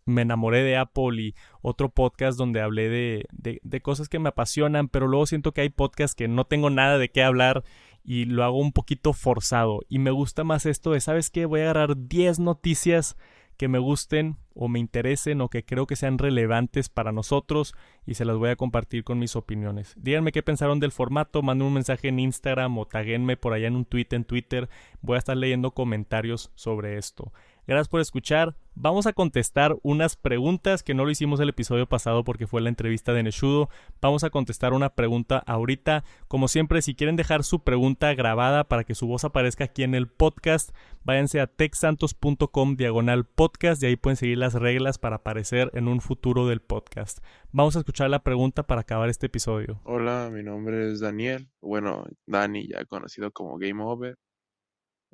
me 0.09 0.23
enamoré 0.23 0.63
de 0.63 0.77
Apple 0.77 1.21
y 1.21 1.35
otro 1.63 1.89
podcast 1.91 2.39
donde 2.39 2.61
hablé 2.61 2.89
de, 2.89 3.27
de, 3.33 3.61
de, 3.63 3.81
cosas 3.81 4.09
que 4.09 4.19
me 4.19 4.31
apasionan, 4.31 4.89
pero 4.89 5.07
luego 5.07 5.27
siento 5.27 5.53
que 5.53 5.61
hay 5.63 5.69
podcasts 5.69 6.15
que 6.15 6.29
no 6.29 6.45
tengo 6.45 6.71
nada 6.71 6.99
de 6.99 7.11
qué 7.11 7.23
hablar 7.23 7.65
y 8.05 8.25
lo 8.25 8.45
hago 8.45 8.59
un 8.59 8.73
poquito 8.73 9.13
forzado. 9.13 9.81
Y 9.89 9.99
me 9.99 10.11
gusta 10.11 10.45
más 10.45 10.67
esto 10.67 10.93
de, 10.93 11.01
¿sabes 11.01 11.31
qué? 11.31 11.45
Voy 11.45 11.61
a 11.61 11.65
agarrar 11.65 12.09
10 12.09 12.41
noticias 12.41 13.17
que 13.59 13.69
me 13.69 13.81
gusten 13.81 14.37
o 14.55 14.69
me 14.69 14.79
interesen 14.79 15.41
o 15.41 15.51
que 15.51 15.65
creo 15.65 15.87
que 15.87 15.97
sean 15.97 16.17
relevantes 16.17 16.89
para 16.89 17.13
nosotros 17.13 17.75
y 18.07 18.15
se 18.15 18.25
las 18.25 18.37
voy 18.37 18.51
a 18.51 18.57
compartir 18.57 19.05
con 19.05 19.19
mis 19.19 19.37
opiniones. 19.37 19.95
Díganme 19.99 20.33
qué 20.33 20.43
pensaron 20.43 20.81
del 20.81 20.93
formato, 20.93 21.43
manden 21.43 21.67
un 21.67 21.75
mensaje 21.75 22.09
en 22.09 22.21
Instagram 22.21 22.79
o 22.79 22.87
taguenme 22.87 23.37
por 23.37 23.53
allá 23.53 23.67
en 23.67 23.77
un 23.77 23.85
tweet 23.85 24.07
en 24.13 24.25
Twitter. 24.25 24.71
Voy 25.03 25.17
a 25.17 25.19
estar 25.19 25.37
leyendo 25.37 25.73
comentarios 25.73 26.51
sobre 26.55 26.99
esto. 26.99 27.33
Gracias 27.69 27.89
por 27.89 28.01
escuchar. 28.01 28.57
Vamos 28.75 29.07
a 29.07 29.13
contestar 29.13 29.77
unas 29.83 30.17
preguntas 30.17 30.83
que 30.83 30.95
no 30.95 31.05
lo 31.05 31.11
hicimos 31.11 31.39
el 31.39 31.51
episodio 31.51 31.87
pasado 31.87 32.25
porque 32.25 32.47
fue 32.47 32.63
la 32.63 32.71
entrevista 32.71 33.13
de 33.13 33.23
Neshudo. 33.23 33.69
Vamos 34.01 34.25
a 34.25 34.31
contestar 34.31 34.73
una 34.73 34.95
pregunta 34.95 35.43
ahorita. 35.47 36.03
Como 36.29 36.49
siempre, 36.49 36.81
si 36.81 36.95
quieren 36.95 37.17
dejar 37.17 37.45
su 37.45 37.61
pregunta 37.61 38.15
grabada 38.15 38.65
para 38.65 38.85
que 38.85 38.95
su 38.95 39.07
voz 39.07 39.25
aparezca 39.25 39.65
aquí 39.65 39.83
en 39.83 39.95
el 39.95 40.09
podcast, 40.09 40.75
váyanse 41.05 41.43
a 41.43 41.47
texantos.com 41.47 42.77
diagonal 42.77 43.27
podcast 43.27 43.83
y 43.83 43.87
ahí 43.87 43.97
pueden 43.97 44.17
seguir 44.17 44.39
las 44.39 44.55
reglas 44.55 44.97
para 44.97 45.17
aparecer 45.17 45.71
en 45.75 45.89
un 45.89 46.01
futuro 46.01 46.47
del 46.47 46.61
podcast. 46.61 47.19
Vamos 47.53 47.77
a 47.77 47.81
escuchar 47.81 48.09
la 48.09 48.23
pregunta 48.23 48.63
para 48.63 48.81
acabar 48.81 49.11
este 49.11 49.27
episodio. 49.27 49.79
Hola, 49.85 50.31
mi 50.33 50.43
nombre 50.43 50.91
es 50.91 51.01
Daniel. 51.01 51.51
Bueno, 51.61 52.07
Dani, 52.27 52.67
ya 52.67 52.83
conocido 52.87 53.31
como 53.31 53.59
Game 53.59 53.83
Over. 53.83 54.17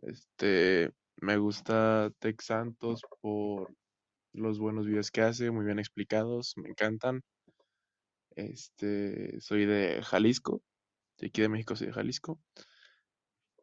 Este, 0.02 0.92
me 1.16 1.36
gusta 1.38 2.10
Tech 2.18 2.40
Santos 2.42 3.02
por 3.20 3.74
los 4.32 4.58
buenos 4.58 4.86
videos 4.86 5.10
que 5.10 5.22
hace, 5.22 5.50
muy 5.50 5.64
bien 5.64 5.78
explicados, 5.78 6.54
me 6.56 6.68
encantan. 6.68 7.22
Este, 8.36 9.40
soy 9.40 9.64
de 9.66 10.02
Jalisco, 10.02 10.62
de 11.18 11.28
aquí 11.28 11.42
de 11.42 11.48
México 11.48 11.76
soy 11.76 11.88
de 11.88 11.92
Jalisco. 11.92 12.40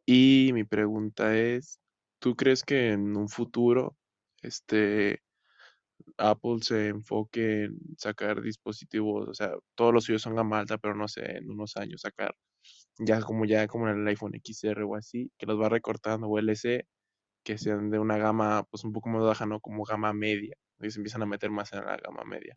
Y 0.06 0.50
mi 0.54 0.64
pregunta 0.64 1.36
es, 1.36 1.78
¿tú 2.18 2.34
crees 2.36 2.64
que 2.64 2.90
en 2.92 3.16
un 3.16 3.28
futuro 3.28 3.96
este 4.42 5.22
Apple 6.18 6.58
se 6.62 6.88
enfoque 6.88 7.64
en 7.64 7.78
sacar 7.98 8.42
dispositivos, 8.42 9.28
o 9.28 9.34
sea, 9.34 9.52
todos 9.74 9.94
los 9.94 10.04
suyos 10.04 10.22
son 10.22 10.34
gama 10.36 10.60
alta, 10.60 10.78
pero 10.78 10.94
no 10.94 11.08
sé, 11.08 11.38
en 11.38 11.50
unos 11.50 11.76
años 11.76 12.02
sacar 12.02 12.34
ya 12.98 13.20
como 13.20 13.44
ya 13.44 13.66
como 13.68 13.88
en 13.88 14.00
el 14.00 14.08
iPhone 14.08 14.34
XR 14.34 14.84
o 14.84 14.96
así, 14.96 15.30
que 15.38 15.46
los 15.46 15.60
va 15.60 15.68
recortando 15.68 16.28
o 16.28 16.38
LC 16.38 16.86
que 17.42 17.58
sean 17.58 17.90
de 17.90 17.98
una 17.98 18.16
gama 18.18 18.64
pues 18.70 18.84
un 18.84 18.92
poco 18.92 19.08
más 19.08 19.22
baja, 19.22 19.46
¿no? 19.46 19.60
Como 19.60 19.84
gama 19.84 20.12
media, 20.12 20.56
y 20.80 20.90
se 20.90 20.98
empiezan 20.98 21.22
a 21.22 21.26
meter 21.26 21.50
más 21.50 21.72
en 21.72 21.84
la 21.84 21.96
gama 21.96 22.24
media. 22.24 22.56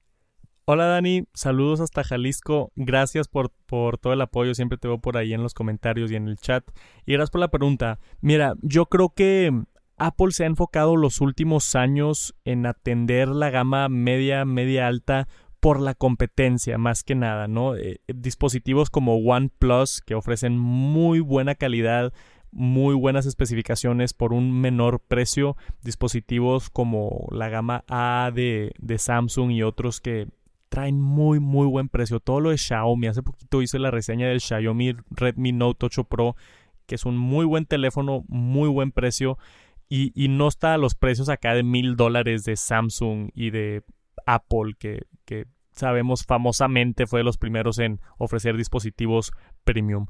Hola 0.67 0.85
Dani, 0.87 1.27
saludos 1.35 1.79
hasta 1.79 2.03
Jalisco. 2.03 2.71
Gracias 2.75 3.27
por, 3.27 3.51
por 3.67 3.99
todo 3.99 4.13
el 4.13 4.21
apoyo. 4.21 4.55
Siempre 4.55 4.79
te 4.79 4.87
veo 4.87 4.99
por 4.99 5.15
ahí 5.15 5.33
en 5.33 5.43
los 5.43 5.53
comentarios 5.53 6.11
y 6.11 6.15
en 6.15 6.27
el 6.27 6.37
chat. 6.37 6.63
Y 7.05 7.13
gracias 7.13 7.29
por 7.29 7.41
la 7.41 7.51
pregunta. 7.51 7.99
Mira, 8.19 8.55
yo 8.63 8.87
creo 8.87 9.09
que 9.09 9.51
Apple 9.97 10.31
se 10.31 10.43
ha 10.43 10.47
enfocado 10.47 10.95
los 10.95 11.21
últimos 11.21 11.75
años 11.75 12.35
en 12.45 12.65
atender 12.65 13.27
la 13.27 13.51
gama 13.51 13.89
media, 13.89 14.43
media 14.43 14.87
alta 14.87 15.27
por 15.59 15.79
la 15.79 15.93
competencia, 15.93 16.77
más 16.77 17.03
que 17.03 17.15
nada, 17.15 17.47
¿no? 17.47 17.75
Eh, 17.75 17.99
dispositivos 18.07 18.89
como 18.89 19.17
OnePlus 19.17 20.01
que 20.01 20.15
ofrecen 20.15 20.57
muy 20.57 21.19
buena 21.19 21.55
calidad, 21.55 22.11
muy 22.55 22.95
buenas 22.95 23.25
especificaciones 23.25 24.13
por 24.13 24.31
un 24.33 24.59
menor 24.59 25.01
precio. 25.01 25.57
Dispositivos 25.83 26.69
como 26.69 27.27
la 27.31 27.49
gama 27.49 27.83
A 27.89 28.31
de, 28.33 28.73
Samsung 28.97 29.51
y 29.51 29.61
otros 29.61 29.99
que 29.99 30.27
traen 30.69 30.99
muy 30.99 31.39
muy 31.39 31.67
buen 31.67 31.89
precio. 31.89 32.19
Todo 32.19 32.39
lo 32.39 32.49
de 32.49 32.57
Xiaomi. 32.57 33.07
Hace 33.07 33.23
poquito 33.23 33.61
hice 33.61 33.77
la 33.77 33.91
reseña 33.91 34.27
del 34.27 34.39
Xiaomi 34.39 34.95
Redmi 35.11 35.51
Note 35.51 35.85
8 35.87 36.05
Pro, 36.05 36.35
que 36.87 36.95
es 36.95 37.05
un 37.05 37.17
muy 37.17 37.45
buen 37.45 37.65
teléfono, 37.65 38.23
muy 38.29 38.69
buen 38.69 38.91
precio. 38.91 39.37
Y, 39.89 40.11
y 40.15 40.29
no 40.29 40.47
está 40.47 40.73
a 40.73 40.77
los 40.77 40.95
precios 40.95 41.29
acá 41.29 41.53
de 41.53 41.61
mil 41.61 41.95
dólares 41.95 42.45
de 42.45 42.55
Samsung 42.55 43.29
y 43.35 43.51
de 43.51 43.83
Apple, 44.25 44.73
que, 44.79 45.03
que 45.25 45.45
sabemos 45.73 46.25
famosamente 46.25 47.05
fue 47.05 47.19
de 47.19 47.25
los 47.25 47.37
primeros 47.37 47.79
en 47.79 47.99
ofrecer 48.17 48.55
dispositivos 48.57 49.33
premium. 49.63 50.07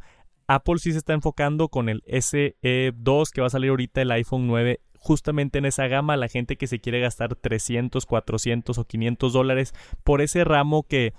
Apple 0.47 0.77
sí 0.77 0.91
se 0.91 0.99
está 0.99 1.13
enfocando 1.13 1.69
con 1.69 1.89
el 1.89 2.03
SE2 2.03 3.29
que 3.31 3.41
va 3.41 3.47
a 3.47 3.51
salir 3.51 3.69
ahorita 3.69 4.01
el 4.01 4.11
iPhone 4.11 4.47
9 4.47 4.79
justamente 5.05 5.59
en 5.59 5.65
esa 5.65 5.87
gama, 5.87 6.17
la 6.17 6.27
gente 6.27 6.57
que 6.57 6.65
se 6.65 6.79
quiere 6.79 6.99
gastar 6.99 7.35
300, 7.35 8.07
400 8.07 8.77
o 8.77 8.85
500 8.85 9.33
dólares 9.33 9.73
por 10.03 10.21
ese 10.21 10.43
ramo 10.43 10.81
que 10.81 11.13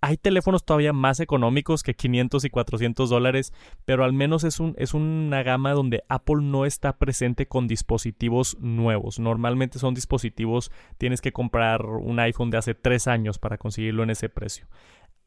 hay 0.00 0.16
teléfonos 0.16 0.64
todavía 0.64 0.92
más 0.92 1.20
económicos 1.20 1.82
que 1.82 1.94
500 1.94 2.44
y 2.44 2.50
400 2.50 3.10
dólares, 3.10 3.52
pero 3.84 4.04
al 4.04 4.12
menos 4.12 4.44
es, 4.44 4.60
un, 4.60 4.74
es 4.78 4.94
una 4.94 5.42
gama 5.42 5.72
donde 5.72 6.02
Apple 6.08 6.42
no 6.42 6.64
está 6.64 6.96
presente 6.96 7.46
con 7.46 7.66
dispositivos 7.66 8.56
nuevos. 8.60 9.18
Normalmente 9.18 9.78
son 9.78 9.94
dispositivos, 9.94 10.70
tienes 10.98 11.20
que 11.20 11.32
comprar 11.32 11.84
un 11.86 12.20
iPhone 12.20 12.50
de 12.50 12.58
hace 12.58 12.74
3 12.74 13.06
años 13.08 13.38
para 13.38 13.58
conseguirlo 13.58 14.02
en 14.02 14.10
ese 14.10 14.28
precio. 14.28 14.66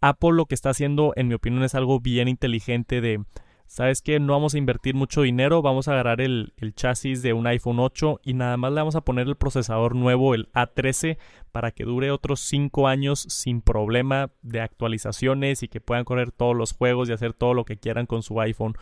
Apple 0.01 0.31
lo 0.33 0.45
que 0.45 0.55
está 0.55 0.69
haciendo, 0.69 1.13
en 1.15 1.27
mi 1.27 1.33
opinión, 1.33 1.63
es 1.63 1.75
algo 1.75 1.99
bien 1.99 2.27
inteligente 2.27 3.01
de, 3.01 3.23
¿sabes 3.67 4.01
qué? 4.01 4.19
No 4.19 4.33
vamos 4.33 4.55
a 4.55 4.57
invertir 4.57 4.95
mucho 4.95 5.21
dinero, 5.21 5.61
vamos 5.61 5.87
a 5.87 5.91
agarrar 5.91 6.21
el, 6.21 6.53
el, 6.57 6.73
chasis 6.73 7.21
de 7.21 7.33
un 7.33 7.47
iPhone 7.47 7.79
8 7.79 8.21
y 8.23 8.33
nada 8.33 8.57
más 8.57 8.71
le 8.71 8.79
vamos 8.79 8.95
a 8.95 9.01
poner 9.01 9.27
el 9.27 9.35
procesador 9.35 9.95
nuevo, 9.95 10.33
el 10.33 10.49
A13, 10.53 11.17
para 11.51 11.71
que 11.71 11.83
dure 11.83 12.11
otros 12.11 12.39
5 12.41 12.87
años 12.87 13.25
sin 13.29 13.61
problema 13.61 14.31
de 14.41 14.61
actualizaciones 14.61 15.63
y 15.63 15.67
que 15.67 15.81
puedan 15.81 16.05
correr 16.05 16.31
todos 16.31 16.55
los 16.55 16.71
juegos 16.71 17.09
y 17.09 17.13
hacer 17.13 17.33
todo 17.33 17.53
lo 17.53 17.65
que 17.65 17.77
quieran 17.77 18.05
con 18.05 18.23
su 18.23 18.39
iPhone. 18.41 18.75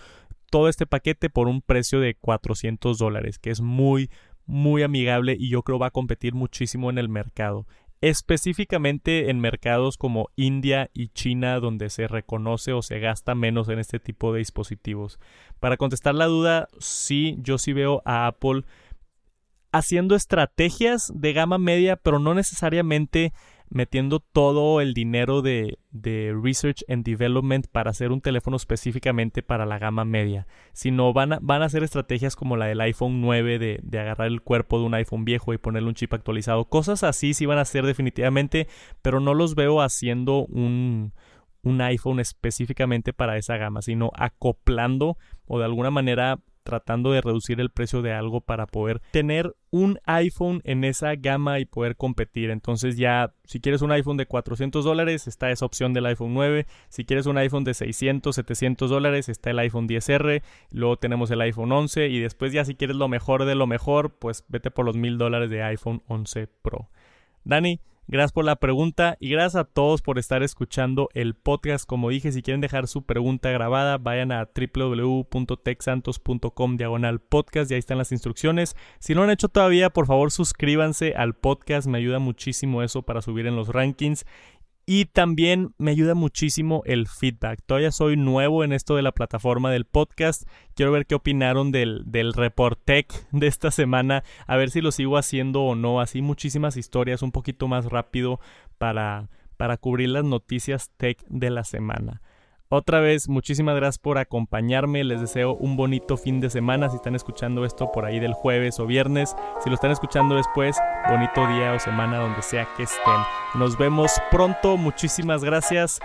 Todo 0.49 0.69
este 0.69 0.86
paquete 0.86 1.30
por 1.30 1.47
un 1.47 1.62
precio 1.62 1.99
de 1.99 2.15
400 2.15 2.97
dólares, 2.97 3.39
que 3.39 3.49
es 3.49 3.60
muy, 3.60 4.10
muy 4.45 4.84
amigable 4.84 5.36
y 5.38 5.49
yo 5.49 5.63
creo 5.63 5.80
va 5.80 5.88
a 5.88 5.91
competir 5.91 6.34
muchísimo 6.34 6.89
en 6.89 6.97
el 6.97 7.10
mercado 7.10 7.65
específicamente 8.02 9.30
en 9.30 9.40
mercados 9.40 9.98
como 9.98 10.30
India 10.36 10.90
y 10.94 11.10
China 11.10 11.60
donde 11.60 11.90
se 11.90 12.08
reconoce 12.08 12.74
o 12.74 12.82
se 12.82 13.00
gasta 13.00 13.36
menos 13.36 13.70
en 13.70 13.80
este 13.80 14.00
tipo 14.00 14.34
de 14.34 14.40
dispositivos. 14.40 15.20
Para 15.60 15.78
contestar 15.78 16.16
la 16.16 16.26
duda, 16.26 16.68
sí, 16.80 17.38
yo 17.40 17.58
sí 17.58 17.74
veo 17.74 18.02
a 18.06 18.28
Apple 18.28 18.64
haciendo 19.72 20.16
estrategias 20.16 21.12
de 21.14 21.34
gama 21.34 21.58
media, 21.58 21.96
pero 21.96 22.20
no 22.20 22.34
necesariamente 22.34 23.34
metiendo 23.69 24.19
todo 24.19 24.82
el 24.82 24.93
dinero 24.93 25.41
de, 25.41 25.77
de, 25.91 26.36
Research 26.41 26.84
and 26.88 27.03
Development 27.03 27.67
para 27.67 27.91
hacer 27.91 28.12
un 28.12 28.21
teléfono 28.21 28.58
específicamente 28.58 29.43
para 29.43 29.65
la 29.65 29.80
gama 29.80 30.06
media, 30.06 30.47
sino 30.73 31.13
van 31.13 31.34
a, 31.34 31.39
van 31.41 31.62
a 31.62 31.65
hacer 31.65 31.84
estrategias 31.84 32.36
como 32.36 32.56
la 32.58 32.65
del 32.67 32.82
iPhone 32.82 33.21
9 33.21 33.60
de, 33.60 33.80
de, 33.84 33.99
agarrar 33.99 34.27
el 34.27 34.41
cuerpo 34.41 34.80
de 34.80 34.86
un 34.86 34.93
iPhone 34.93 35.25
viejo 35.25 35.53
y 35.53 35.58
ponerle 35.58 35.89
un 35.89 35.95
chip 35.95 36.13
actualizado. 36.13 36.65
Cosas 36.65 37.03
así 37.03 37.34
sí 37.34 37.45
van 37.45 37.58
a 37.58 37.62
hacer 37.62 37.86
definitivamente, 37.86 38.67
pero 39.01 39.19
no 39.19 39.34
los 39.34 39.56
veo 39.56 39.82
haciendo 39.82 40.45
un, 40.45 41.13
un 41.63 41.82
iPhone 41.82 42.19
específicamente 42.19 43.13
para 43.13 43.38
esa 43.38 43.58
gama, 43.58 43.82
sino 43.82 44.12
acoplando 44.15 45.17
o 45.45 45.60
de 45.60 45.65
alguna 45.65 45.91
manera 45.91 46.39
tratando 46.67 47.13
de 47.13 47.21
reducir 47.21 47.62
el 47.62 47.69
precio 47.69 48.01
de 48.01 48.12
algo 48.12 48.41
para 48.41 48.67
poder 48.67 49.01
tener 49.12 49.56
un 49.71 49.99
iPhone 50.03 50.60
en 50.65 50.84
esa 50.84 51.15
gama 51.15 51.60
y 51.60 51.65
poder 51.65 51.95
competir. 51.95 52.49
Entonces 52.49 52.97
ya, 52.97 53.34
si 53.45 53.62
quieres 53.62 53.82
un 53.82 53.93
iPhone 53.93 54.17
de 54.17 54.25
400 54.25 54.84
dólares, 54.84 55.27
está 55.27 55.49
esa 55.49 55.65
opción 55.65 55.93
del 55.93 56.08
iPhone 56.08 56.34
9. 56.34 56.65
Si 56.89 57.06
quieres 57.06 57.25
un 57.25 57.38
iPhone 57.38 57.63
de 57.63 57.73
600, 57.73 58.36
700 58.36 58.89
dólares, 58.89 59.30
está 59.30 59.51
el 59.51 59.60
iPhone 59.60 59.88
10R. 59.88 60.43
Luego 60.71 60.97
tenemos 60.97 61.32
el 61.32 61.39
iPhone 61.39 61.71
11 61.71 62.10
y 62.10 62.19
después 62.19 62.51
ya 62.51 62.65
si 62.65 62.75
quieres 62.75 62.97
lo 62.97 63.08
mejor 63.08 63.45
de 63.45 63.56
lo 63.56 63.65
mejor, 63.65 64.17
pues 64.19 64.43
vete 64.49 64.69
por 64.69 64.84
los 64.84 64.97
mil 64.97 65.17
dólares 65.17 65.49
de 65.49 65.63
iPhone 65.63 66.03
11 66.08 66.47
Pro. 66.62 66.89
Dani, 67.45 67.80
Gracias 68.10 68.32
por 68.32 68.46
la 68.46 68.56
pregunta 68.56 69.17
y 69.20 69.30
gracias 69.30 69.58
a 69.58 69.65
todos 69.65 70.02
por 70.02 70.17
estar 70.17 70.41
escuchando 70.41 71.10
el 71.13 71.36
podcast. 71.36 71.86
Como 71.86 72.10
dije, 72.10 72.32
si 72.32 72.41
quieren 72.41 72.62
dejar 72.62 72.88
su 72.88 73.06
pregunta 73.06 73.52
grabada, 73.52 73.98
vayan 73.98 74.32
a 74.32 74.48
www.texantos.com 74.48 76.78
diagonal 76.78 77.20
podcast 77.20 77.70
y 77.70 77.74
ahí 77.74 77.80
están 77.80 77.98
las 77.98 78.13
instrucciones. 78.13 78.78
Si 79.00 79.13
no 79.13 79.20
lo 79.20 79.26
han 79.26 79.32
hecho 79.32 79.50
todavía, 79.50 79.89
por 79.89 80.08
favor 80.08 80.32
suscríbanse 80.32 81.15
al 81.17 81.34
podcast, 81.34 81.86
me 81.88 81.98
ayuda 81.98 82.20
muchísimo 82.20 82.82
eso 82.82 83.02
para 83.02 83.22
subir 83.22 83.46
en 83.46 83.58
los 83.58 83.67
rankings. 83.67 84.26
Y 84.89 85.04
también 85.04 85.76
me 85.78 85.91
ayuda 85.91 86.15
muchísimo 86.15 86.82
el 86.86 87.10
feedback. 87.10 87.62
Todavía 87.65 87.91
soy 87.91 88.15
nuevo 88.15 88.63
en 88.63 88.71
esto 88.71 88.95
de 88.95 89.02
la 89.02 89.12
plataforma 89.12 89.69
del 89.69 89.84
podcast. 89.84 90.47
Quiero 90.76 90.93
ver 90.93 91.06
qué 91.06 91.15
opinaron 91.15 91.73
del, 91.73 92.04
del 92.06 92.32
report 92.32 92.80
tech 92.86 93.28
de 93.34 93.47
esta 93.47 93.69
semana. 93.69 94.23
A 94.47 94.56
ver 94.56 94.69
si 94.69 94.80
lo 94.80 94.93
sigo 94.93 95.17
haciendo 95.17 95.63
o 95.63 95.76
no. 95.76 96.00
Así 96.00 96.21
muchísimas 96.21 96.78
historias 96.78 97.21
un 97.21 97.34
poquito 97.34 97.67
más 97.67 97.84
rápido 97.88 98.39
para, 98.78 99.30
para 99.58 99.76
cubrir 99.76 100.08
las 100.08 100.23
noticias 100.23 100.89
tech 100.95 101.21
de 101.28 101.50
la 101.50 101.65
semana. 101.65 102.21
Otra 102.69 102.99
vez, 102.99 103.30
muchísimas 103.30 103.75
gracias 103.77 103.97
por 103.97 104.17
acompañarme. 104.17 105.03
Les 105.03 105.21
deseo 105.21 105.56
un 105.56 105.77
bonito 105.77 106.17
fin 106.17 106.41
de 106.41 106.49
semana. 106.49 106.89
Si 106.89 106.97
están 106.97 107.15
escuchando 107.15 107.63
esto 107.63 107.91
por 107.93 108.06
ahí 108.06 108.19
del 108.19 108.34
jueves 108.34 108.80
o 108.80 108.86
viernes, 108.86 109.36
si 109.63 109.69
lo 109.69 109.75
están 109.75 109.91
escuchando 109.91 110.36
después, 110.36 110.77
bonito 111.10 111.47
día 111.47 111.73
o 111.73 111.80
semana 111.80 112.19
donde 112.19 112.41
sea 112.41 112.67
que 112.75 112.84
estén. 112.84 113.21
Nos 113.56 113.77
vemos 113.77 114.12
pronto. 114.32 114.75
Muchísimas 114.75 115.43
gracias. 115.45 115.99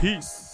Peace. 0.00 0.49